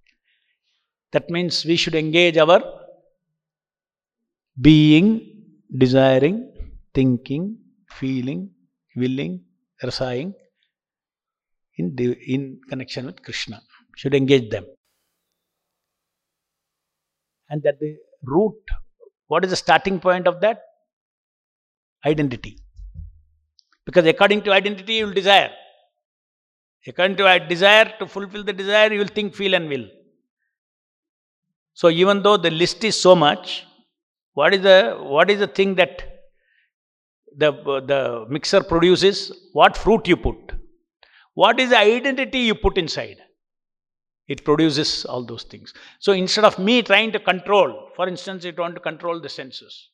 That 1.12 1.30
means 1.30 1.66
we 1.66 1.76
should 1.76 1.96
engage 1.96 2.38
our 2.38 2.64
being, 4.60 5.44
desiring, 5.76 6.52
thinking, 6.94 7.58
feeling, 7.90 8.52
willing, 8.96 9.44
rasaing 9.84 10.34
in, 11.82 12.16
in 12.26 12.60
connection 12.70 13.06
with 13.06 13.22
Krishna. 13.24 13.62
Should 13.98 14.16
engage 14.16 14.50
them. 14.50 14.66
And 17.50 17.62
that 17.64 17.80
the 17.80 17.98
root, 18.24 18.56
what 19.28 19.44
is 19.44 19.52
the 19.52 19.58
starting 19.58 20.00
point 20.00 20.28
of 20.28 20.40
that? 20.42 20.62
Identity. 22.06 22.58
Because 23.86 24.06
according 24.06 24.44
to 24.44 24.54
identity, 24.54 24.94
you 24.96 25.08
will 25.08 25.14
desire. 25.14 25.52
According 26.88 27.18
to 27.18 27.46
desire, 27.48 27.94
to 28.00 28.08
fulfill 28.08 28.44
the 28.44 28.54
desire, 28.54 28.92
you 28.92 29.00
will 29.00 29.08
think, 29.08 29.36
feel, 29.36 29.54
and 29.54 29.68
will. 29.70 29.88
So 31.74 31.90
even 31.90 32.22
though 32.24 32.38
the 32.38 32.50
list 32.50 32.84
is 32.84 33.00
so 33.00 33.16
much, 33.16 33.66
what 34.34 34.54
is 34.54 34.62
the 34.62 34.98
what 35.00 35.30
is 35.30 35.40
the 35.40 35.48
thing 35.48 35.76
that 35.76 36.02
the 37.36 37.52
the 37.92 38.26
mixer 38.30 38.64
produces? 38.64 39.32
What 39.54 39.78
fruit 39.78 40.08
you 40.08 40.18
put? 40.18 40.61
What 41.34 41.60
is 41.60 41.70
the 41.70 41.78
identity 41.78 42.40
you 42.40 42.56
put 42.56 42.78
inside? 42.78 43.18
It 44.28 44.46
produces 44.46 45.06
all 45.06 45.26
those 45.26 45.44
things. 45.44 45.74
So 46.00 46.14
instead 46.14 46.46
of 46.46 46.60
me 46.60 46.82
trying 46.82 47.12
to 47.14 47.20
control, 47.20 47.90
for 47.96 48.08
instance, 48.08 48.46
you 48.46 48.54
want 48.58 48.76
to 48.76 48.82
control 48.82 49.20
the 49.20 49.30
senses, 49.30 49.90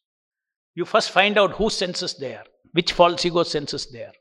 you 0.75 0.85
first 0.85 1.11
find 1.11 1.37
out 1.37 1.53
whose 1.53 1.75
senses 1.75 2.15
there, 2.15 2.43
which 2.73 2.91
false 2.91 3.25
ego 3.25 3.43
senses 3.43 3.87
there. 3.91 4.11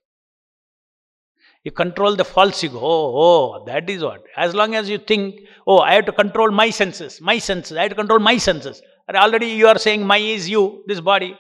You 1.65 1.73
control 1.73 2.15
the 2.15 2.25
false 2.25 2.63
ego. 2.63 2.79
Oh, 2.81 3.13
oh, 3.17 3.65
that 3.67 3.91
is 3.91 4.03
what. 4.03 4.23
As 4.37 4.55
long 4.55 4.75
as 4.75 4.89
you 4.89 4.99
think, 4.99 5.41
oh, 5.67 5.81
I 5.81 5.95
have 5.95 6.07
to 6.07 6.13
control 6.13 6.51
my 6.51 6.71
senses, 6.71 7.21
my 7.21 7.39
senses, 7.39 7.77
I 7.77 7.83
have 7.83 7.91
to 7.91 7.97
control 7.97 8.21
my 8.21 8.39
senses. 8.39 8.81
And 9.09 9.17
already 9.17 9.49
you 9.49 9.67
are 9.67 9.79
saying 9.79 10.07
my 10.07 10.19
is 10.19 10.49
you, 10.49 10.85
this 10.87 11.01
body. 11.01 11.37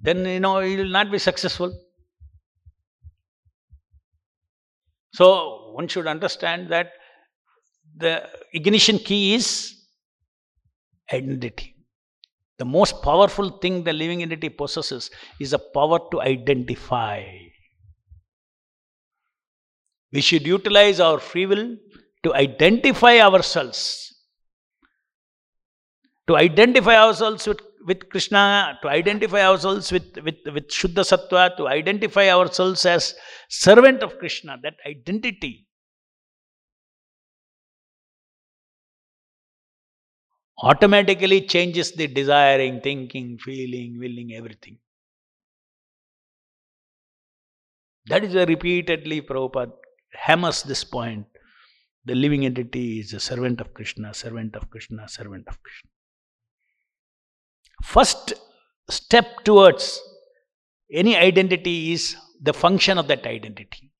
Then, 0.00 0.24
you 0.24 0.40
know, 0.40 0.60
you 0.60 0.78
will 0.78 0.90
not 0.90 1.10
be 1.10 1.18
successful. 1.18 1.76
So, 5.12 5.72
one 5.72 5.88
should 5.88 6.06
understand 6.06 6.68
that 6.70 6.92
the 7.96 8.28
ignition 8.52 8.98
key 8.98 9.34
is 9.34 9.74
identity. 11.12 11.74
The 12.58 12.64
most 12.64 13.02
powerful 13.02 13.50
thing 13.58 13.84
the 13.84 13.92
living 13.92 14.22
entity 14.22 14.48
possesses 14.48 15.10
is 15.40 15.52
a 15.52 15.58
power 15.58 16.00
to 16.10 16.20
identify. 16.20 17.24
We 20.12 20.20
should 20.20 20.46
utilize 20.46 21.00
our 21.00 21.18
free 21.18 21.46
will 21.46 21.76
to 22.24 22.34
identify 22.34 23.20
ourselves. 23.20 24.14
To 26.26 26.36
identify 26.36 26.96
ourselves 26.96 27.46
with, 27.46 27.60
with 27.88 28.08
Krishna, 28.10 28.78
to 28.82 28.88
identify 28.88 29.40
ourselves 29.40 29.90
with, 29.90 30.16
with, 30.22 30.36
with 30.54 30.68
Shuddha 30.68 31.04
Sattva, 31.10 31.56
to 31.56 31.66
identify 31.66 32.28
ourselves 32.30 32.84
as 32.86 33.14
servant 33.48 34.02
of 34.02 34.18
Krishna, 34.18 34.58
that 34.62 34.74
identity 34.86 35.66
automatically 40.62 41.40
changes 41.46 41.92
the 41.92 42.06
desiring, 42.06 42.80
thinking, 42.80 43.38
feeling, 43.38 43.98
willing, 43.98 44.32
everything. 44.34 44.78
That 48.06 48.24
is 48.24 48.34
why 48.34 48.44
repeatedly 48.44 49.22
Prabhupada 49.22 49.72
hammers 50.12 50.62
this 50.62 50.84
point. 50.84 51.26
The 52.04 52.14
living 52.14 52.44
entity 52.44 53.00
is 53.00 53.12
a 53.12 53.20
servant 53.20 53.60
of 53.60 53.72
Krishna, 53.74 54.14
servant 54.14 54.56
of 54.56 54.70
Krishna, 54.70 55.08
servant 55.08 55.46
of 55.48 55.62
Krishna. 55.62 55.90
First 57.82 58.34
step 58.90 59.44
towards 59.44 60.00
any 60.92 61.16
identity 61.16 61.92
is 61.92 62.16
the 62.40 62.52
function 62.52 62.98
of 62.98 63.08
that 63.08 63.26
identity. 63.26 63.92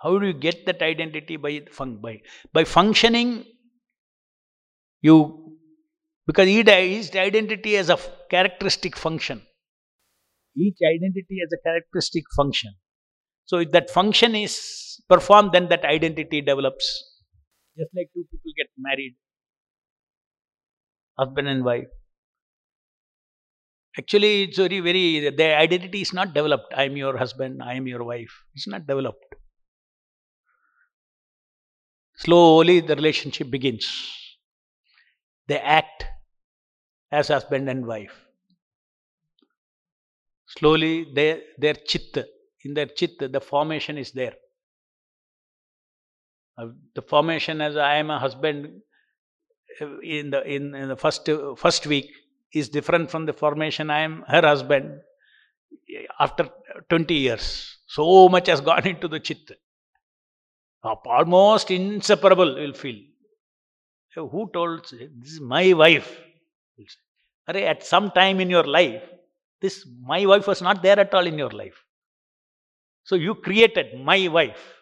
How 0.00 0.18
do 0.18 0.26
you 0.26 0.34
get 0.34 0.66
that 0.66 0.82
identity? 0.82 1.36
By, 1.36 1.62
by, 1.78 2.20
by 2.52 2.64
functioning, 2.64 3.44
you 5.00 5.56
because 6.26 6.48
each 6.48 6.68
identity 6.68 7.74
has 7.74 7.88
a 7.88 7.98
characteristic 8.30 8.96
function. 8.96 9.42
Each 10.56 10.78
identity 10.82 11.38
has 11.40 11.52
a 11.52 11.62
characteristic 11.62 12.24
function. 12.34 12.74
So 13.44 13.58
if 13.58 13.70
that 13.70 13.90
function 13.90 14.34
is 14.34 15.00
performed, 15.08 15.52
then 15.52 15.68
that 15.68 15.84
identity 15.84 16.40
develops. 16.40 16.86
Just 17.78 17.90
like 17.94 18.08
two 18.14 18.24
people 18.30 18.50
get 18.56 18.66
married, 18.76 19.14
husband 21.18 21.46
and 21.46 21.64
wife. 21.64 21.88
Actually, 23.98 24.42
it's 24.44 24.58
very, 24.58 24.80
very, 24.80 25.30
their 25.30 25.56
identity 25.58 26.02
is 26.02 26.12
not 26.12 26.34
developed. 26.34 26.72
I 26.76 26.84
am 26.84 26.96
your 26.96 27.16
husband, 27.16 27.62
I 27.62 27.74
am 27.74 27.86
your 27.86 28.04
wife. 28.04 28.42
It's 28.54 28.66
not 28.66 28.86
developed. 28.86 29.24
Slowly 32.16 32.80
the 32.80 32.94
relationship 32.94 33.50
begins. 33.50 33.86
They 35.48 35.58
act 35.58 36.04
as 37.10 37.28
husband 37.28 37.68
and 37.70 37.86
wife. 37.86 38.12
Slowly, 40.48 41.06
they, 41.14 41.42
their 41.58 41.74
chitta, 41.74 42.26
in 42.64 42.74
their 42.74 42.86
chitta, 42.86 43.28
the 43.28 43.40
formation 43.40 43.98
is 43.98 44.12
there. 44.12 44.34
Uh, 46.58 46.68
the 46.94 47.02
formation 47.02 47.60
as 47.60 47.76
I 47.76 47.96
am 47.96 48.10
a 48.10 48.18
husband 48.18 48.80
uh, 49.80 49.98
in 50.00 50.30
the 50.30 50.42
in, 50.42 50.74
in 50.74 50.88
the 50.88 50.96
first 50.96 51.28
first 51.58 51.86
week 51.86 52.10
is 52.52 52.68
different 52.68 53.10
from 53.10 53.26
the 53.26 53.32
formation 53.32 53.90
I 53.90 54.00
am 54.00 54.24
her 54.28 54.42
husband 54.42 55.00
after 56.18 56.48
20 56.88 57.14
years. 57.14 57.78
So 57.86 58.28
much 58.28 58.48
has 58.48 58.60
gone 58.60 58.86
into 58.94 59.08
the 59.08 59.20
chitta. 59.20 59.56
Almost 60.82 61.70
inseparable 61.70 62.58
you 62.58 62.68
will 62.68 62.74
feel. 62.74 63.00
Who 64.14 64.50
told 64.52 64.84
this 64.84 65.32
is 65.32 65.40
my 65.40 65.72
wife? 65.72 66.22
at 67.48 67.84
some 67.84 68.10
time 68.10 68.40
in 68.40 68.50
your 68.50 68.64
life, 68.64 69.02
this 69.60 69.86
my 70.02 70.26
wife 70.26 70.46
was 70.46 70.60
not 70.60 70.82
there 70.82 70.98
at 70.98 71.14
all 71.14 71.26
in 71.26 71.38
your 71.38 71.50
life. 71.50 71.84
So 73.04 73.14
you 73.14 73.36
created 73.36 74.00
my 74.00 74.26
wife. 74.28 74.75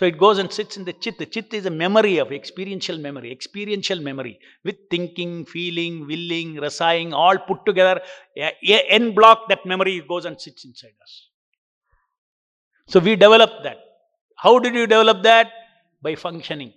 So 0.00 0.06
it 0.06 0.16
goes 0.16 0.38
and 0.38 0.50
sits 0.50 0.78
in 0.78 0.86
the 0.86 0.94
chit. 0.94 1.18
The 1.18 1.26
chit 1.26 1.52
is 1.52 1.66
a 1.66 1.70
memory 1.70 2.16
of 2.16 2.32
experiential 2.32 2.96
memory, 2.96 3.30
experiential 3.30 4.00
memory 4.00 4.38
with 4.64 4.76
thinking, 4.90 5.44
feeling, 5.44 6.06
willing, 6.06 6.54
rasaying, 6.54 7.12
all 7.12 7.36
put 7.36 7.66
together. 7.66 8.00
N 8.34 9.14
block 9.14 9.50
that 9.50 9.66
memory 9.66 10.02
goes 10.08 10.24
and 10.24 10.40
sits 10.40 10.64
inside 10.64 10.94
us. 11.02 11.28
So 12.88 12.98
we 12.98 13.14
develop 13.14 13.50
that. 13.62 13.76
How 14.36 14.58
did 14.58 14.74
you 14.74 14.86
develop 14.86 15.22
that? 15.24 15.48
By 16.00 16.14
functioning. 16.14 16.72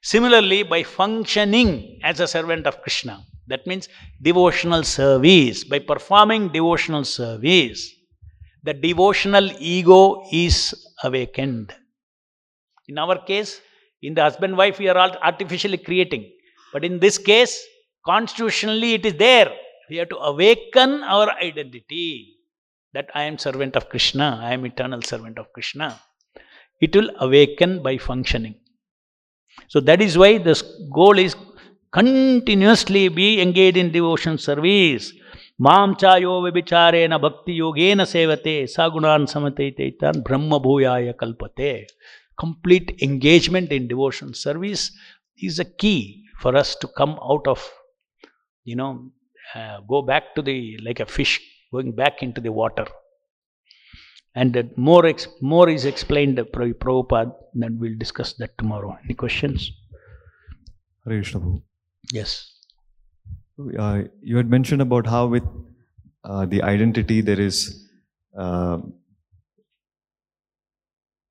Similarly, 0.00 0.62
by 0.62 0.84
functioning 0.84 1.98
as 2.04 2.20
a 2.20 2.28
servant 2.28 2.68
of 2.68 2.80
Krishna. 2.80 3.24
That 3.48 3.66
means 3.66 3.88
devotional 4.22 4.84
service. 4.84 5.64
By 5.64 5.80
performing 5.80 6.50
devotional 6.50 7.02
service, 7.02 7.92
the 8.62 8.72
devotional 8.72 9.50
ego 9.58 10.28
is 10.30 10.92
awakened. 11.02 11.74
In 12.92 12.98
our 12.98 13.18
case, 13.30 13.50
in 14.02 14.14
the 14.16 14.22
husband 14.28 14.54
wife, 14.60 14.78
we 14.78 14.88
are 14.92 14.98
all 15.02 15.12
artificially 15.28 15.78
creating. 15.88 16.24
But 16.74 16.84
in 16.84 16.98
this 17.04 17.16
case, 17.16 17.54
constitutionally, 18.04 18.90
it 18.98 19.06
is 19.06 19.14
there. 19.14 19.50
We 19.88 19.96
have 20.00 20.10
to 20.10 20.18
awaken 20.32 20.90
our 21.14 21.30
identity 21.48 22.08
that 22.92 23.08
I 23.14 23.22
am 23.22 23.38
servant 23.38 23.76
of 23.76 23.88
Krishna, 23.88 24.26
I 24.42 24.52
am 24.52 24.66
eternal 24.66 25.00
servant 25.00 25.38
of 25.38 25.50
Krishna. 25.54 25.88
It 26.82 26.94
will 26.94 27.10
awaken 27.20 27.82
by 27.82 27.96
functioning. 27.96 28.56
So 29.68 29.80
that 29.80 30.02
is 30.02 30.18
why 30.18 30.38
this 30.38 30.62
goal 30.94 31.18
is 31.18 31.34
continuously 31.92 33.08
be 33.08 33.40
engaged 33.40 33.78
in 33.78 33.92
devotion 33.92 34.36
service. 34.36 35.12
Mam 35.58 35.94
chayo 35.94 36.34
vibicharena 36.44 37.20
bhakti 37.24 37.58
yogena 37.60 38.04
sevate 38.14 38.54
sagunan 38.76 39.24
samate 39.34 39.66
taitan 39.78 40.22
brahma 40.26 40.58
bhuyaya 40.60 41.14
kalpate 41.14 41.86
complete 42.44 42.88
engagement 43.08 43.70
in 43.76 43.88
devotion 43.92 44.34
service 44.34 44.90
is 45.48 45.58
a 45.58 45.68
key 45.82 46.24
for 46.42 46.56
us 46.62 46.74
to 46.82 46.88
come 47.00 47.14
out 47.30 47.46
of, 47.46 47.60
you 48.64 48.76
know, 48.80 48.92
uh, 49.54 49.78
go 49.92 50.02
back 50.02 50.34
to 50.34 50.42
the, 50.42 50.56
like 50.86 51.00
a 51.00 51.06
fish 51.06 51.40
going 51.72 51.92
back 52.02 52.22
into 52.22 52.40
the 52.40 52.52
water. 52.52 52.86
And 54.34 54.70
more, 54.76 55.04
more 55.40 55.68
is 55.68 55.84
explained 55.84 56.36
by 56.36 56.72
Prabhupada, 56.82 57.34
then 57.54 57.78
we'll 57.78 57.98
discuss 57.98 58.32
that 58.34 58.56
tomorrow. 58.58 58.96
Any 59.04 59.14
questions? 59.14 59.70
Hare 61.04 61.22
Yes. 62.12 62.30
Uh, 63.78 64.02
you 64.22 64.36
had 64.36 64.48
mentioned 64.48 64.82
about 64.82 65.06
how 65.06 65.26
with 65.26 65.44
uh, 66.24 66.46
the 66.46 66.62
identity 66.62 67.20
there 67.20 67.40
is 67.40 67.88
uh, 68.38 68.78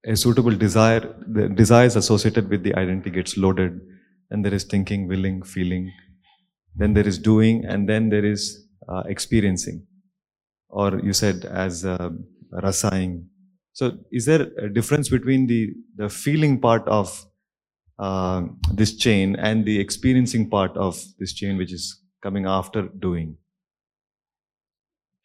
a 0.05 0.15
suitable 0.15 0.51
desire, 0.51 1.13
the 1.27 1.49
desires 1.49 1.95
associated 1.95 2.49
with 2.49 2.63
the 2.63 2.73
identity 2.75 3.09
gets 3.11 3.37
loaded, 3.37 3.79
and 4.29 4.43
there 4.43 4.53
is 4.53 4.63
thinking, 4.63 5.07
willing, 5.07 5.43
feeling, 5.43 5.91
then 6.75 6.93
there 6.93 7.07
is 7.07 7.19
doing, 7.19 7.65
and 7.65 7.87
then 7.87 8.09
there 8.09 8.25
is 8.25 8.65
uh, 8.89 9.03
experiencing. 9.05 9.85
Or 10.69 10.99
you 10.99 11.13
said 11.13 11.45
as 11.45 11.85
uh, 11.85 12.09
rasaying. 12.53 13.25
So, 13.73 13.97
is 14.11 14.25
there 14.25 14.47
a 14.57 14.69
difference 14.69 15.09
between 15.09 15.47
the, 15.47 15.69
the 15.95 16.09
feeling 16.09 16.59
part 16.59 16.87
of 16.87 17.25
uh, 17.99 18.43
this 18.73 18.95
chain 18.97 19.35
and 19.35 19.65
the 19.65 19.79
experiencing 19.79 20.49
part 20.49 20.75
of 20.75 21.01
this 21.19 21.33
chain, 21.33 21.57
which 21.57 21.71
is 21.71 22.01
coming 22.23 22.45
after 22.47 22.87
doing? 22.99 23.37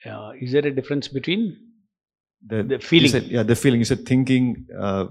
Uh, 0.05 0.33
is 0.41 0.53
there 0.53 0.67
a 0.67 0.71
difference 0.71 1.09
between 1.09 1.57
the, 2.45 2.63
the 2.63 2.79
feeling. 2.79 3.11
Said, 3.11 3.25
yeah, 3.25 3.43
the 3.43 3.57
feeling. 3.57 3.81
You 3.81 3.85
said 3.85 4.07
thinking, 4.07 4.67
uh, 4.79 5.07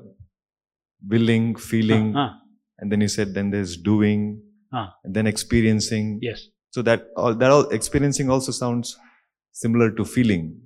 willing, 1.08 1.56
feeling, 1.56 2.16
uh, 2.16 2.34
and 2.80 2.92
then 2.92 3.02
you 3.02 3.08
said 3.08 3.34
then 3.34 3.52
there's 3.52 3.78
doing, 3.78 4.42
uh. 4.74 4.88
and 5.04 5.14
then 5.14 5.28
experiencing. 5.28 6.20
Yes. 6.22 6.48
So 6.72 6.82
that 6.82 7.08
all 7.16 7.34
that 7.34 7.52
all 7.52 7.70
experiencing 7.70 8.30
also 8.30 8.52
sounds 8.52 8.98
similar 9.52 9.92
to 9.92 10.06
feeling. 10.06 10.60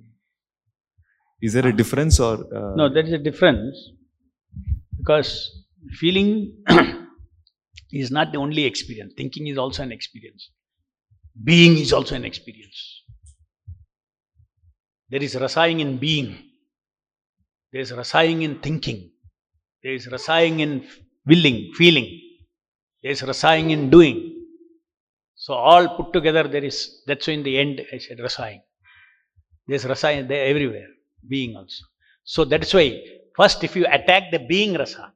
Is 1.40 1.52
there 1.52 1.66
a 1.66 1.72
difference 1.72 2.20
or? 2.20 2.34
Uh, 2.54 2.74
no, 2.74 2.92
there 2.92 3.04
is 3.04 3.12
a 3.12 3.18
difference 3.18 3.92
because 4.98 5.50
feeling 5.92 6.56
is 7.92 8.10
not 8.10 8.32
the 8.32 8.38
only 8.38 8.64
experience. 8.64 9.14
Thinking 9.16 9.46
is 9.46 9.56
also 9.56 9.82
an 9.82 9.92
experience. 9.92 10.50
Being 11.42 11.78
is 11.78 11.92
also 11.92 12.14
an 12.16 12.24
experience. 12.24 13.02
There 15.08 15.22
is 15.22 15.34
rasaying 15.34 15.80
in 15.80 15.96
being. 15.96 16.49
There 17.72 17.82
is 17.82 17.92
rasaying 17.92 18.42
in 18.42 18.60
thinking. 18.60 19.10
There 19.82 19.94
is 19.94 20.06
rasaying 20.06 20.60
in 20.60 20.86
willing, 21.26 21.72
feeling. 21.74 22.20
There 23.02 23.12
is 23.12 23.22
rasaying 23.22 23.70
in 23.70 23.90
doing. 23.90 24.44
So 25.36 25.54
all 25.54 25.96
put 25.96 26.12
together 26.12 26.46
there 26.48 26.64
is, 26.64 27.02
that's 27.06 27.26
why 27.26 27.34
in 27.34 27.42
the 27.42 27.58
end 27.58 27.80
I 27.92 27.98
said 27.98 28.18
rasaying. 28.18 28.60
There 29.66 29.76
is 29.76 29.84
rasaying 29.84 30.28
there 30.28 30.46
everywhere, 30.46 30.88
being 31.28 31.56
also. 31.56 31.84
So 32.24 32.44
that's 32.44 32.74
why 32.74 33.02
first 33.36 33.62
if 33.64 33.76
you 33.76 33.86
attack 33.86 34.30
the 34.32 34.40
being 34.40 34.74
rasa, 34.74 35.12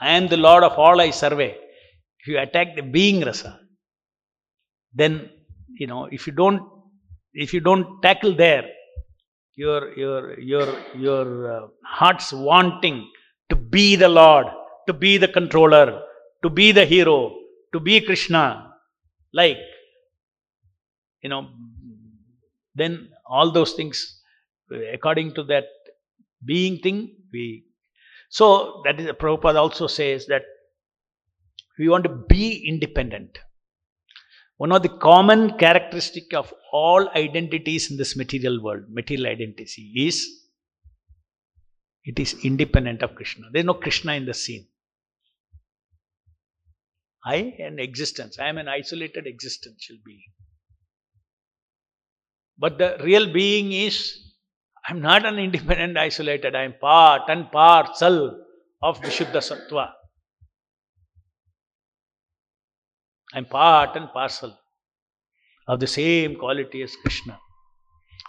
I 0.00 0.10
am 0.10 0.28
the 0.28 0.36
Lord 0.36 0.64
of 0.64 0.72
all 0.72 1.00
I 1.00 1.10
survey. 1.10 1.56
If 2.20 2.28
you 2.28 2.38
attack 2.38 2.76
the 2.76 2.82
being 2.82 3.24
rasa, 3.24 3.58
then 4.94 5.30
you 5.78 5.86
know 5.86 6.06
if 6.06 6.26
you 6.26 6.32
don't 6.32 6.62
if 7.32 7.52
you 7.52 7.60
don't 7.60 8.00
tackle 8.02 8.36
there, 8.36 8.64
your 9.56 9.96
your 9.96 10.38
your 10.40 10.66
your 10.94 11.26
uh, 11.54 11.66
heart's 11.84 12.32
wanting 12.32 13.08
to 13.50 13.56
be 13.56 13.96
the 13.96 14.08
lord 14.08 14.46
to 14.88 14.92
be 14.92 15.16
the 15.16 15.28
controller 15.28 16.02
to 16.42 16.50
be 16.50 16.72
the 16.72 16.84
hero 16.84 17.34
to 17.72 17.80
be 17.80 18.00
krishna. 18.00 18.70
Like 19.32 19.58
you 21.22 21.28
know 21.28 21.48
then 22.74 23.08
all 23.26 23.50
those 23.50 23.72
things 23.72 24.20
according 24.92 25.34
to 25.34 25.44
that 25.44 25.64
being 26.44 26.78
thing 26.78 27.16
we 27.32 27.64
so 28.28 28.82
that 28.84 29.00
is 29.00 29.06
prabhupada 29.22 29.56
also 29.56 29.86
says 29.86 30.26
that 30.26 30.42
we 31.78 31.88
want 31.88 32.04
to 32.04 32.10
be 32.10 32.64
independent. 32.68 33.38
One 34.56 34.72
of 34.72 34.82
the 34.82 34.88
common 34.88 35.58
characteristic 35.58 36.32
of 36.32 36.52
all 36.74 37.08
identities 37.10 37.90
in 37.90 37.96
this 37.96 38.16
material 38.16 38.60
world, 38.60 38.82
material 38.90 39.28
identity, 39.28 39.92
is 39.94 40.16
it 42.04 42.18
is 42.18 42.34
independent 42.44 43.02
of 43.02 43.14
Krishna. 43.14 43.46
There 43.52 43.60
is 43.60 43.66
no 43.66 43.74
Krishna 43.74 44.14
in 44.14 44.26
the 44.26 44.34
scene. 44.34 44.66
I 47.24 47.54
am 47.60 47.78
existence. 47.78 48.38
I 48.40 48.48
am 48.48 48.58
an 48.58 48.68
isolated 48.68 49.26
existential 49.26 49.96
being. 50.04 50.24
But 52.58 52.76
the 52.78 52.98
real 53.02 53.32
being 53.32 53.70
is 53.70 54.18
I 54.86 54.92
am 54.92 55.00
not 55.00 55.24
an 55.24 55.38
independent, 55.38 55.96
isolated. 55.96 56.56
I 56.56 56.64
am 56.64 56.74
part 56.80 57.22
and 57.28 57.50
parcel 57.52 58.44
of 58.82 59.00
Vishuddha 59.00 59.40
Sattva. 59.50 59.92
I 63.32 63.38
am 63.38 63.46
part 63.46 63.96
and 63.96 64.08
parcel 64.12 64.58
of 65.66 65.80
the 65.80 65.86
same 65.86 66.36
quality 66.36 66.82
as 66.82 66.94
Krishna. 66.96 67.38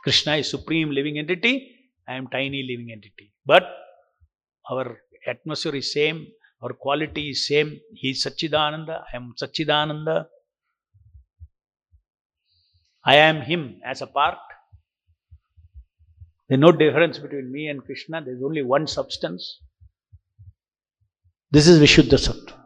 Krishna 0.04 0.36
is 0.36 0.50
supreme 0.50 0.92
living 0.92 1.18
entity, 1.18 1.76
I 2.08 2.16
am 2.16 2.28
tiny 2.28 2.64
living 2.64 2.92
entity. 2.92 3.34
But 3.46 3.64
our 4.70 5.00
atmosphere 5.28 5.76
is 5.76 5.92
same, 5.92 6.28
our 6.62 6.74
quality 6.74 7.30
is 7.32 7.48
same. 7.48 7.80
He 7.94 8.12
is 8.12 8.24
Satchidananda, 8.24 9.04
I 9.12 9.16
am 9.16 9.34
Satchidananda. 9.42 10.26
I 13.04 13.16
am 13.18 13.42
him 13.42 13.80
as 13.86 14.02
a 14.02 14.08
part. 14.08 14.38
There 16.48 16.58
is 16.58 16.62
no 16.62 16.72
difference 16.72 17.18
between 17.20 17.52
me 17.52 17.68
and 17.68 17.84
Krishna, 17.84 18.22
there 18.24 18.36
is 18.36 18.42
only 18.44 18.64
one 18.64 18.88
substance. 18.88 19.62
This 21.52 21.68
is 21.68 21.80
Vishuddha 21.80 22.18
Sattva. 22.18 22.58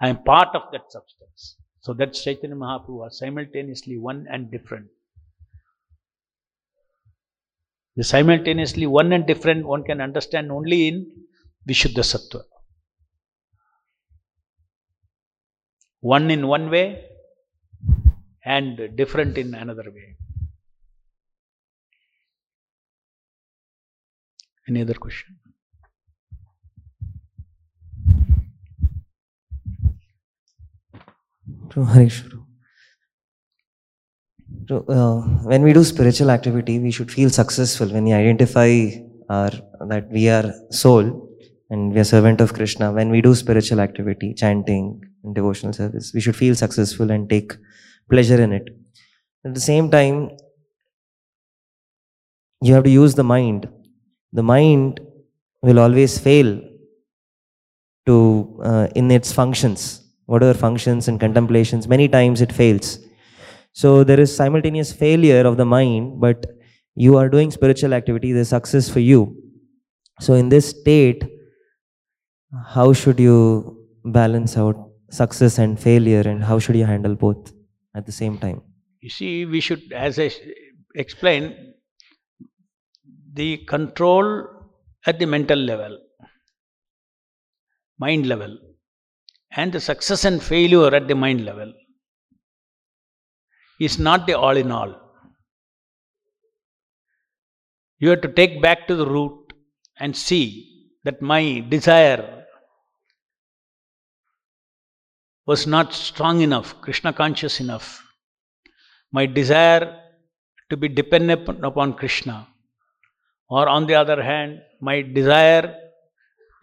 I 0.00 0.08
am 0.08 0.22
part 0.22 0.54
of 0.54 0.62
that 0.72 0.90
substance. 0.90 1.56
So 1.84 1.92
that 1.92 2.14
Chaitanya 2.14 2.56
Mahaprabhu 2.56 3.02
are 3.04 3.10
simultaneously 3.10 3.98
one 3.98 4.26
and 4.30 4.50
different. 4.50 4.86
The 7.96 8.04
simultaneously 8.04 8.86
one 8.86 9.12
and 9.12 9.26
different 9.26 9.66
one 9.66 9.84
can 9.84 10.00
understand 10.00 10.50
only 10.50 10.88
in 10.88 11.12
Vishuddha 11.68 12.02
Sattva. 12.02 12.42
One 16.00 16.30
in 16.30 16.46
one 16.46 16.70
way 16.70 17.04
and 18.46 18.96
different 18.96 19.36
in 19.36 19.54
another 19.54 19.90
way. 19.90 20.16
Any 24.66 24.80
other 24.80 24.94
question? 24.94 25.36
True, 31.70 31.84
Harishwaru. 31.84 32.44
So, 34.68 34.84
uh, 34.88 35.20
when 35.48 35.62
we 35.62 35.72
do 35.72 35.84
spiritual 35.84 36.30
activity, 36.30 36.78
we 36.78 36.90
should 36.90 37.10
feel 37.10 37.30
successful 37.30 37.88
when 37.88 38.04
we 38.04 38.12
identify 38.12 38.90
are 39.28 39.50
that 39.88 40.08
we 40.10 40.28
are 40.28 40.52
soul 40.70 41.28
and 41.70 41.92
we 41.92 42.00
are 42.00 42.04
servant 42.04 42.40
of 42.40 42.52
Krishna. 42.52 42.92
When 42.92 43.10
we 43.10 43.20
do 43.22 43.34
spiritual 43.34 43.80
activity, 43.80 44.34
chanting 44.34 45.02
and 45.22 45.34
devotional 45.34 45.72
service, 45.72 46.12
we 46.14 46.20
should 46.20 46.36
feel 46.36 46.54
successful 46.54 47.10
and 47.10 47.28
take 47.28 47.52
pleasure 48.10 48.40
in 48.40 48.52
it. 48.52 48.68
At 49.44 49.54
the 49.54 49.60
same 49.60 49.90
time, 49.90 50.30
you 52.60 52.74
have 52.74 52.84
to 52.84 52.90
use 52.90 53.14
the 53.14 53.24
mind. 53.24 53.68
The 54.32 54.42
mind 54.42 55.00
will 55.62 55.78
always 55.78 56.18
fail 56.18 56.60
to 58.06 58.60
uh, 58.62 58.88
in 58.94 59.10
its 59.10 59.32
functions, 59.32 60.03
whatever 60.26 60.54
functions 60.54 61.08
and 61.08 61.20
contemplations. 61.20 61.86
Many 61.88 62.08
times 62.08 62.40
it 62.40 62.52
fails. 62.52 62.98
So 63.72 64.04
there 64.04 64.20
is 64.20 64.34
simultaneous 64.34 64.92
failure 64.92 65.46
of 65.46 65.56
the 65.56 65.64
mind, 65.64 66.20
but 66.20 66.46
you 66.94 67.16
are 67.16 67.28
doing 67.28 67.50
spiritual 67.50 67.92
activity, 67.92 68.32
there's 68.32 68.50
success 68.50 68.88
for 68.88 69.00
you. 69.00 69.36
So 70.20 70.34
in 70.34 70.48
this 70.48 70.70
state, 70.70 71.24
how 72.66 72.92
should 72.92 73.18
you 73.18 73.84
balance 74.04 74.56
out 74.56 74.76
success 75.10 75.58
and 75.58 75.78
failure, 75.78 76.20
and 76.20 76.42
how 76.42 76.58
should 76.58 76.76
you 76.76 76.84
handle 76.84 77.14
both 77.14 77.52
at 77.96 78.06
the 78.06 78.12
same 78.12 78.38
time? 78.38 78.62
You 79.00 79.10
see, 79.10 79.44
we 79.44 79.60
should, 79.60 79.92
as 79.92 80.18
I 80.18 80.30
explained, 80.94 81.56
the 83.32 83.58
control 83.66 84.46
at 85.06 85.18
the 85.18 85.26
mental 85.26 85.58
level, 85.58 85.98
mind 87.98 88.26
level, 88.26 88.56
and 89.56 89.72
the 89.72 89.80
success 89.80 90.24
and 90.24 90.42
failure 90.42 90.94
at 90.94 91.08
the 91.08 91.14
mind 91.14 91.44
level 91.44 91.72
is 93.80 93.98
not 93.98 94.26
the 94.26 94.34
all 94.34 94.56
in 94.56 94.70
all. 94.70 94.94
You 97.98 98.10
have 98.10 98.20
to 98.22 98.28
take 98.28 98.60
back 98.60 98.86
to 98.88 98.96
the 98.96 99.06
root 99.06 99.52
and 99.98 100.16
see 100.16 100.90
that 101.04 101.22
my 101.22 101.60
desire 101.68 102.44
was 105.46 105.66
not 105.66 105.92
strong 105.92 106.40
enough, 106.40 106.80
Krishna 106.80 107.12
conscious 107.12 107.60
enough. 107.60 108.02
My 109.12 109.26
desire 109.26 110.00
to 110.70 110.76
be 110.76 110.88
dependent 110.88 111.48
upon 111.64 111.94
Krishna, 111.94 112.48
or 113.48 113.68
on 113.68 113.86
the 113.86 113.94
other 113.94 114.22
hand, 114.22 114.60
my 114.80 115.02
desire 115.02 115.76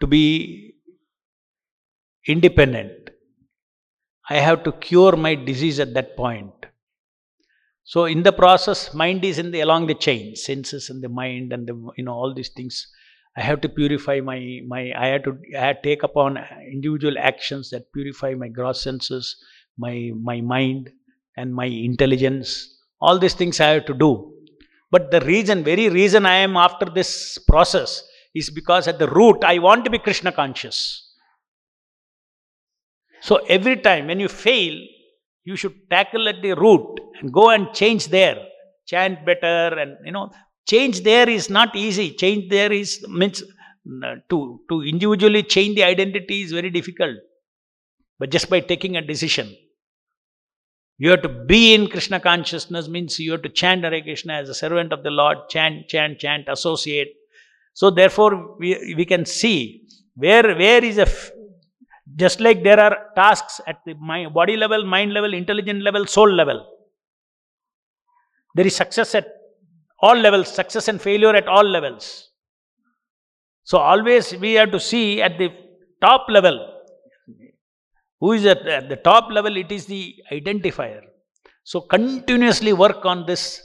to 0.00 0.06
be 0.06 0.71
independent. 2.26 3.10
I 4.28 4.36
have 4.36 4.64
to 4.64 4.72
cure 4.72 5.16
my 5.16 5.34
disease 5.34 5.80
at 5.80 5.94
that 5.94 6.16
point. 6.16 6.52
So 7.84 8.04
in 8.04 8.22
the 8.22 8.32
process, 8.32 8.94
mind 8.94 9.24
is 9.24 9.38
in 9.38 9.50
the 9.50 9.60
along 9.60 9.88
the 9.88 9.94
chain, 9.94 10.36
senses 10.36 10.88
and 10.88 11.02
the 11.02 11.08
mind 11.08 11.52
and 11.52 11.66
the 11.66 11.74
you 11.96 12.04
know 12.04 12.12
all 12.12 12.32
these 12.32 12.50
things. 12.50 12.86
I 13.36 13.40
have 13.40 13.60
to 13.62 13.68
purify 13.68 14.20
my 14.20 14.60
my. 14.66 14.92
I 14.96 15.06
have 15.08 15.24
to 15.24 15.38
I 15.56 15.66
have 15.66 15.82
to 15.82 15.88
take 15.88 16.02
upon 16.02 16.38
individual 16.70 17.18
actions 17.18 17.70
that 17.70 17.92
purify 17.92 18.34
my 18.34 18.48
gross 18.48 18.82
senses, 18.82 19.36
my 19.76 20.12
my 20.14 20.40
mind, 20.40 20.90
and 21.36 21.52
my 21.54 21.64
intelligence. 21.64 22.78
All 23.00 23.18
these 23.18 23.34
things 23.34 23.58
I 23.58 23.70
have 23.70 23.86
to 23.86 23.94
do. 23.94 24.32
But 24.92 25.10
the 25.10 25.20
reason, 25.22 25.64
very 25.64 25.88
reason 25.88 26.24
I 26.24 26.36
am 26.36 26.56
after 26.56 26.86
this 26.86 27.38
process 27.38 28.04
is 28.34 28.50
because 28.50 28.86
at 28.86 28.98
the 28.98 29.08
root 29.08 29.42
I 29.42 29.58
want 29.58 29.84
to 29.86 29.90
be 29.90 29.98
Krishna 29.98 30.30
conscious. 30.30 31.01
So 33.22 33.36
every 33.48 33.76
time 33.76 34.08
when 34.08 34.18
you 34.18 34.28
fail, 34.28 34.76
you 35.44 35.56
should 35.56 35.88
tackle 35.88 36.28
at 36.28 36.42
the 36.42 36.54
root 36.54 36.98
and 37.20 37.32
go 37.32 37.50
and 37.50 37.72
change 37.72 38.08
there. 38.08 38.36
Chant 38.86 39.24
better 39.24 39.78
and 39.78 39.96
you 40.04 40.12
know, 40.12 40.30
change 40.66 41.02
there 41.02 41.28
is 41.28 41.48
not 41.48 41.74
easy. 41.76 42.10
Change 42.10 42.50
there 42.50 42.72
is 42.72 43.04
means 43.08 43.42
uh, 43.42 44.16
to 44.28 44.60
to 44.68 44.82
individually 44.82 45.44
change 45.44 45.76
the 45.76 45.84
identity 45.84 46.42
is 46.42 46.52
very 46.52 46.70
difficult. 46.70 47.16
But 48.18 48.30
just 48.30 48.50
by 48.50 48.58
taking 48.60 48.96
a 48.96 49.02
decision, 49.02 49.56
you 50.98 51.10
have 51.10 51.22
to 51.22 51.28
be 51.28 51.74
in 51.74 51.88
Krishna 51.88 52.18
consciousness 52.18 52.88
means 52.88 53.20
you 53.20 53.32
have 53.32 53.42
to 53.42 53.48
chant 53.48 53.84
Hare 53.84 54.02
Krishna 54.02 54.34
as 54.34 54.48
a 54.48 54.54
servant 54.54 54.92
of 54.92 55.04
the 55.04 55.10
Lord, 55.10 55.38
chant, 55.48 55.88
chant, 55.88 56.18
chant, 56.18 56.48
associate. 56.48 57.14
So 57.74 57.90
therefore, 57.90 58.56
we, 58.58 58.94
we 58.96 59.04
can 59.04 59.24
see 59.26 59.86
where 60.14 60.56
where 60.56 60.84
is 60.84 60.98
a 60.98 61.06
just 62.16 62.40
like 62.40 62.62
there 62.62 62.80
are 62.80 63.10
tasks 63.14 63.60
at 63.66 63.78
the 63.86 63.94
body 64.34 64.56
level, 64.56 64.84
mind 64.84 65.12
level, 65.12 65.32
intelligent 65.32 65.82
level, 65.82 66.06
soul 66.06 66.30
level. 66.30 66.66
There 68.54 68.66
is 68.66 68.76
success 68.76 69.14
at 69.14 69.26
all 70.00 70.16
levels, 70.16 70.48
success 70.48 70.88
and 70.88 71.00
failure 71.00 71.34
at 71.34 71.46
all 71.46 71.64
levels. 71.64 72.30
So 73.64 73.78
always 73.78 74.34
we 74.36 74.54
have 74.54 74.72
to 74.72 74.80
see 74.80 75.22
at 75.22 75.38
the 75.38 75.50
top 76.00 76.26
level. 76.28 76.68
Who 78.20 78.32
is 78.32 78.44
at, 78.46 78.66
at 78.66 78.88
the 78.88 78.96
top 78.96 79.30
level? 79.30 79.56
It 79.56 79.70
is 79.72 79.86
the 79.86 80.14
identifier. 80.30 81.02
So 81.64 81.80
continuously 81.80 82.72
work 82.72 83.04
on 83.04 83.26
this 83.26 83.62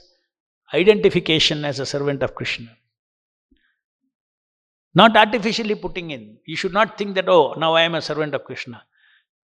identification 0.74 1.66
as 1.66 1.80
a 1.80 1.86
servant 1.86 2.22
of 2.22 2.36
Krishna. 2.36 2.77
Not 5.00 5.16
artificially 5.16 5.76
putting 5.76 6.10
in. 6.10 6.38
You 6.46 6.56
should 6.56 6.74
not 6.74 6.98
think 6.98 7.14
that, 7.16 7.30
oh, 7.30 7.54
now 7.64 7.74
I 7.76 7.84
am 7.84 7.94
a 7.94 8.02
servant 8.02 8.34
of 8.34 8.44
Krishna. 8.46 8.84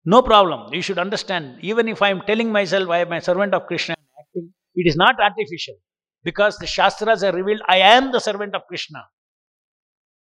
No 0.05 0.21
problem. 0.21 0.71
You 0.71 0.83
should 0.83 0.99
understand, 0.99 1.57
even 1.61 1.87
if 1.87 2.03
I 2.03 2.09
am 2.09 2.21
telling 2.27 2.51
myself 2.51 2.89
I 2.89 2.99
am 2.99 3.11
a 3.11 3.21
servant 3.21 3.55
of 3.55 3.65
Krishna 3.65 3.95
and 3.97 4.07
acting, 4.19 4.53
it 4.75 4.87
is 4.87 4.95
not 4.95 5.15
artificial. 5.19 5.77
Because 6.23 6.59
the 6.59 6.67
Shastras 6.67 7.23
are 7.23 7.31
revealed, 7.31 7.61
I 7.67 7.77
am 7.77 8.11
the 8.11 8.19
servant 8.19 8.53
of 8.53 8.67
Krishna. 8.67 8.99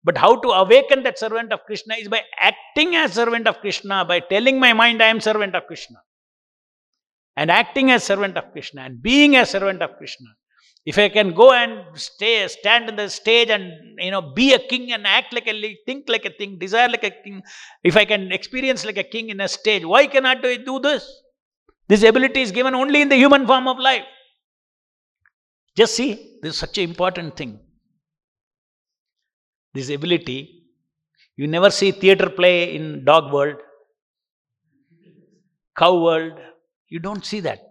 But 0.02 0.18
how 0.18 0.38
to 0.40 0.48
awaken 0.50 1.04
that 1.04 1.20
servant 1.20 1.52
of 1.52 1.66
Krishna 1.66 1.96
is 1.96 2.08
by 2.08 2.22
acting 2.40 2.96
as 2.96 3.12
servant 3.12 3.48
of 3.48 3.60
Krishna, 3.60 4.06
by 4.06 4.22
telling 4.22 4.62
my 4.62 4.72
mind 4.72 5.04
I 5.04 5.08
am 5.08 5.20
servant 5.20 5.56
of 5.56 5.68
Krishna. 5.68 5.98
And 7.36 7.52
acting 7.52 7.92
as 7.92 8.06
servant 8.06 8.38
of 8.38 8.50
Krishna 8.54 8.84
and 8.84 9.02
being 9.02 9.36
a 9.36 9.46
servant 9.46 9.82
of 9.82 9.98
Krishna. 9.98 10.28
If 10.84 10.98
I 10.98 11.10
can 11.10 11.34
go 11.34 11.52
and 11.52 11.86
stay, 11.94 12.48
stand 12.48 12.90
in 12.90 12.96
the 12.96 13.08
stage 13.08 13.50
and 13.50 13.72
you 14.00 14.10
know 14.10 14.22
be 14.22 14.54
a 14.54 14.60
king 14.60 14.92
and 14.92 15.06
act 15.06 15.32
like 15.32 15.48
a 15.48 15.78
think 15.86 16.10
like 16.10 16.26
a 16.26 16.32
king, 16.32 16.58
desire 16.58 16.90
like 16.90 17.04
a 17.04 17.12
king, 17.12 17.44
if 17.84 17.96
I 17.96 18.06
can 18.06 18.32
experience 18.32 18.84
like 18.84 18.98
a 18.98 19.04
king 19.04 19.30
in 19.30 19.40
a 19.42 19.48
stage, 19.48 19.86
why 19.86 20.08
cannot 20.08 20.44
I 20.44 20.58
do 20.58 20.80
this? 20.80 21.06
This 21.88 22.04
ability 22.04 22.42
is 22.42 22.52
given 22.52 22.74
only 22.74 23.02
in 23.02 23.10
the 23.10 23.16
human 23.16 23.46
form 23.46 23.68
of 23.68 23.78
life. 23.78 24.06
Just 25.76 25.96
see, 25.96 26.40
this 26.42 26.54
is 26.54 26.60
such 26.60 26.78
an 26.80 26.86
important 26.86 27.38
thing. 27.38 27.60
This 29.74 29.90
ability, 29.90 30.64
you 31.38 31.48
never 31.48 31.70
see 31.70 31.92
theater 31.92 32.30
play 32.30 32.76
in 32.76 33.06
dog 33.06 33.32
world, 33.32 33.58
cow 35.78 36.02
world. 36.02 36.34
You 36.90 37.00
don't 37.00 37.24
see 37.24 37.40
that. 37.42 37.71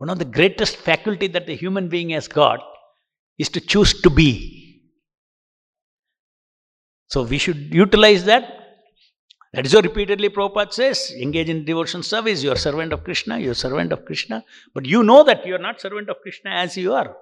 One 0.00 0.08
of 0.08 0.18
the 0.18 0.24
greatest 0.24 0.76
faculty 0.76 1.26
that 1.26 1.46
the 1.46 1.54
human 1.54 1.90
being 1.90 2.08
has 2.10 2.26
got 2.26 2.60
is 3.38 3.50
to 3.50 3.60
choose 3.60 4.00
to 4.00 4.08
be. 4.08 4.80
So 7.08 7.22
we 7.22 7.36
should 7.36 7.74
utilize 7.74 8.24
that. 8.24 8.44
That 9.52 9.66
is 9.66 9.74
what 9.74 9.84
repeatedly 9.84 10.30
Prabhupada 10.30 10.72
says. 10.72 11.12
Engage 11.20 11.50
in 11.50 11.66
devotion 11.66 12.02
service. 12.02 12.42
You 12.42 12.52
are 12.52 12.56
servant 12.56 12.94
of 12.94 13.04
Krishna. 13.04 13.38
You 13.40 13.50
are 13.50 13.54
servant 13.54 13.92
of 13.92 14.06
Krishna. 14.06 14.42
But 14.72 14.86
you 14.86 15.02
know 15.02 15.22
that 15.22 15.44
you 15.44 15.54
are 15.54 15.58
not 15.58 15.82
servant 15.82 16.08
of 16.08 16.16
Krishna 16.22 16.50
as 16.50 16.78
you 16.78 16.94
are. 16.94 17.14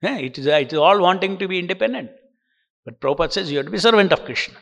Yeah, 0.00 0.18
it, 0.18 0.38
is, 0.38 0.46
it 0.46 0.72
is 0.72 0.78
all 0.78 1.00
wanting 1.00 1.36
to 1.38 1.48
be 1.48 1.58
independent. 1.58 2.10
But 2.84 3.00
Prabhupada 3.00 3.32
says 3.32 3.50
you 3.50 3.56
have 3.56 3.66
to 3.66 3.72
be 3.72 3.78
servant 3.78 4.12
of 4.12 4.24
Krishna. 4.24 4.54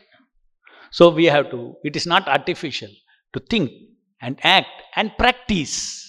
So 0.91 1.11
we 1.11 1.27
have 1.27 1.51
to, 1.51 1.75
it 1.85 1.97
is 1.97 2.07
not 2.07 2.27
artificial 2.29 2.89
to 3.35 3.41
think 3.41 3.71
and 4.23 4.39
act 4.43 4.71
and 4.95 5.13
practice. 5.19 6.06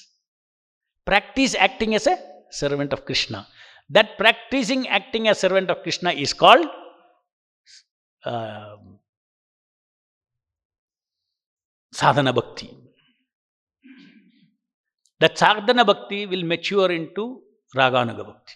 Practice 1.07 1.55
acting 1.67 1.95
as 1.95 2.05
a 2.07 2.17
servant 2.49 2.91
of 2.91 3.05
Krishna. 3.05 3.47
That 3.89 4.17
practicing 4.17 4.87
acting 4.89 5.29
as 5.29 5.37
a 5.37 5.39
servant 5.39 5.69
of 5.73 5.81
Krishna 5.83 6.11
is 6.11 6.33
called 6.33 6.67
uh, 8.25 8.75
sadhana 11.93 12.33
bhakti. 12.33 12.69
That 15.21 15.37
sadhana 15.37 15.85
bhakti 15.85 16.25
will 16.25 16.43
mature 16.43 16.91
into 16.91 17.41
raganuga 17.75 18.25
bhakti. 18.25 18.53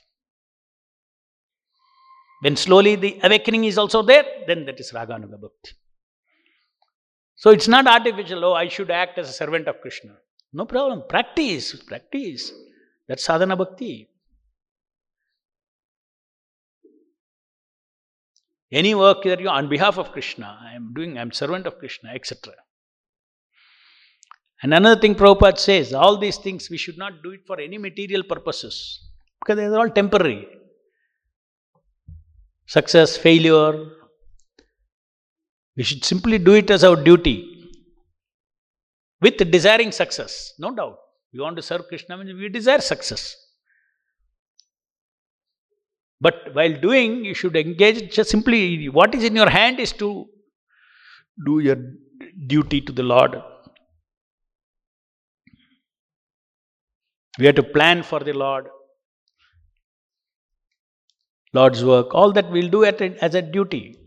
When 2.42 2.58
slowly 2.58 2.96
the 2.96 3.20
awakening 3.24 3.64
is 3.64 3.78
also 3.78 4.02
there, 4.02 4.26
then 4.48 4.66
that 4.66 4.80
is 4.80 4.92
raganuga 4.92 5.40
bhakti. 5.40 5.72
So 7.36 7.52
it's 7.52 7.68
not 7.68 7.88
artificial, 7.88 8.44
oh, 8.46 8.54
I 8.54 8.68
should 8.68 8.92
act 8.92 9.18
as 9.18 9.30
a 9.30 9.34
servant 9.34 9.68
of 9.68 9.80
Krishna. 9.82 10.18
No 10.54 10.66
problem. 10.66 11.04
Practice, 11.08 11.76
practice. 11.76 12.52
That's 13.08 13.24
sadhana 13.24 13.56
bhakti. 13.56 14.10
Any 18.72 18.96
work 18.96 19.24
that 19.24 19.40
you 19.40 19.50
on 19.50 19.68
behalf 19.68 19.98
of 19.98 20.12
Krishna, 20.12 20.58
I 20.62 20.76
am 20.76 20.94
doing, 20.94 21.18
I 21.18 21.22
am 21.22 21.32
servant 21.32 21.68
of 21.68 21.78
Krishna, 21.78 22.12
etc. 22.12 22.54
And 24.64 24.74
another 24.74 25.00
thing 25.02 25.16
Prabhupada 25.16 25.58
says, 25.58 25.94
all 25.94 26.18
these 26.18 26.38
things 26.38 26.70
we 26.70 26.78
should 26.78 26.98
not 26.98 27.22
do 27.24 27.32
it 27.32 27.42
for 27.46 27.60
any 27.60 27.78
material 27.78 28.24
purposes. 28.24 29.10
Because 29.42 29.58
they 29.58 29.66
are 29.66 29.80
all 29.80 29.90
temporary. 29.90 30.48
success, 32.66 33.18
failure. 33.18 33.74
We 35.76 35.84
should 35.84 36.06
simply 36.06 36.38
do 36.38 36.54
it 36.54 36.70
as 36.70 36.84
our 36.84 36.96
duty 36.96 37.51
with 39.22 39.38
desiring 39.52 39.92
success, 39.92 40.54
no 40.58 40.74
doubt. 40.74 40.98
We 41.34 41.40
want 41.40 41.56
to 41.56 41.62
serve 41.62 41.88
Krishna, 41.88 42.18
we 42.18 42.50
desire 42.50 42.82
success. 42.82 43.36
But 46.20 46.54
while 46.54 46.74
doing, 46.74 47.26
you 47.26 47.34
should 47.34 47.56
engage 47.56 48.14
just 48.14 48.30
simply 48.30 48.90
what 48.90 49.16
is 49.16 49.24
in 49.24 49.36
your 49.36 49.50
hand 49.50 49.80
is 49.80 49.92
to 49.94 50.28
do 51.46 51.60
your 51.60 51.78
duty 52.48 52.82
to 52.82 52.92
the 52.92 53.02
Lord. 53.04 53.42
We 57.40 57.46
have 57.48 57.56
to 57.56 57.64
plan 57.64 58.04
for 58.04 58.20
the 58.20 58.34
Lord. 58.34 58.68
Lord's 61.54 61.84
work, 61.84 62.14
all 62.14 62.32
that 62.34 62.52
we'll 62.52 62.70
do 62.70 62.84
at 62.84 63.02
as 63.02 63.36
a 63.36 63.42
duty. 63.42 63.98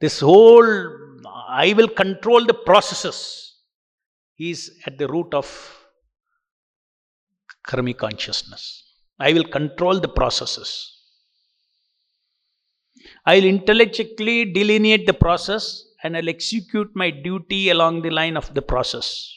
This 0.00 0.20
whole 0.20 0.64
I 1.26 1.72
will 1.76 1.88
control 1.88 2.44
the 2.44 2.54
processes 2.54 3.48
He 4.34 4.50
is 4.52 4.70
at 4.86 4.98
the 4.98 5.08
root 5.08 5.34
of 5.34 5.46
karmic 7.66 7.98
consciousness. 7.98 8.84
I 9.18 9.32
will 9.32 9.44
control 9.44 9.98
the 9.98 10.08
processes. 10.08 10.94
I 13.26 13.36
will 13.36 13.46
intellectually 13.46 14.52
delineate 14.52 15.06
the 15.06 15.14
process 15.14 15.84
and 16.02 16.16
I'll 16.16 16.28
execute 16.28 16.88
my 16.94 17.10
duty 17.10 17.70
along 17.70 18.02
the 18.02 18.10
line 18.10 18.36
of 18.36 18.54
the 18.54 18.62
process. 18.62 19.28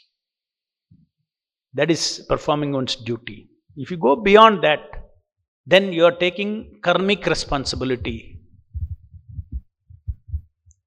That 1.73 1.89
is 1.89 2.23
performing 2.29 2.73
one's 2.73 2.95
duty. 2.95 3.49
If 3.75 3.89
you 3.89 3.97
go 3.97 4.15
beyond 4.15 4.63
that, 4.63 4.81
then 5.65 5.93
you 5.93 6.05
are 6.05 6.11
taking 6.11 6.79
karmic 6.83 7.25
responsibility. 7.25 8.40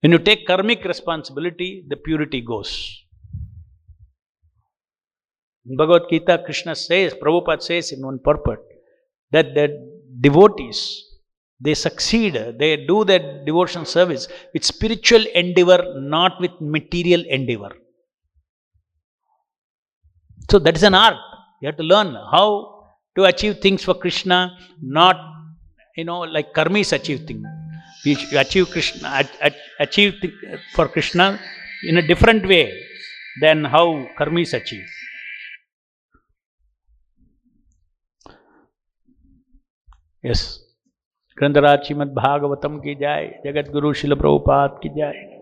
When 0.05 0.13
you 0.13 0.19
take 0.19 0.47
karmic 0.47 0.85
responsibility, 0.85 1.83
the 1.89 1.97
purity 1.97 2.43
goes. 2.43 2.71
In 5.65 5.79
Bhagavad 5.79 6.11
Gita, 6.11 6.43
Krishna 6.45 6.77
says, 6.77 7.15
Prabhupada 7.15 7.63
says 7.63 7.91
in 7.91 8.05
one 8.05 8.19
purport, 8.23 8.61
that 9.33 9.55
the 9.55 9.67
devotees, 10.21 11.03
they 11.59 11.73
succeed, 11.73 12.35
they 12.59 12.85
do 12.85 13.07
their 13.07 13.43
devotion 13.47 13.87
service 13.87 14.29
with 14.53 14.63
spiritual 14.63 15.25
endeavor, 15.35 15.83
not 15.97 16.39
with 16.39 16.51
material 16.61 17.25
endeavor. 17.31 17.71
So 20.51 20.59
that 20.59 20.77
is 20.77 20.83
an 20.83 20.95
art. 20.95 21.17
You 21.63 21.69
have 21.69 21.79
to 21.79 21.83
learn 21.83 22.15
how 22.31 22.91
to 23.17 23.25
achieve 23.25 23.61
things 23.63 23.83
for 23.83 23.95
Krishna, 23.95 24.55
not 24.83 25.17
you 25.97 26.05
know 26.05 26.21
like 26.21 26.53
karmis 26.53 26.93
achieve 26.93 27.27
things. 27.27 27.47
We 28.05 28.17
achieve 28.37 28.71
Krishna, 28.71 29.25
achieve 29.81 30.15
for 30.75 30.89
Krishna 30.89 31.39
in 31.85 31.97
a 31.97 32.03
different 32.03 32.47
way 32.47 32.73
than 33.41 33.65
how 33.65 33.87
karmis 34.19 34.53
achieve. 34.53 34.91
Yes 40.27 40.43
ग्रंथराज 41.39 41.83
श्रीमद 41.87 42.13
भागवतम 42.17 42.79
की 42.81 42.95
जाए 43.01 43.27
जगत 43.47 43.71
गुरु 43.73 43.93
शिल 44.01 44.15
प्रभुपाद 44.15 44.79
की 44.83 44.89
जाए 44.89 45.34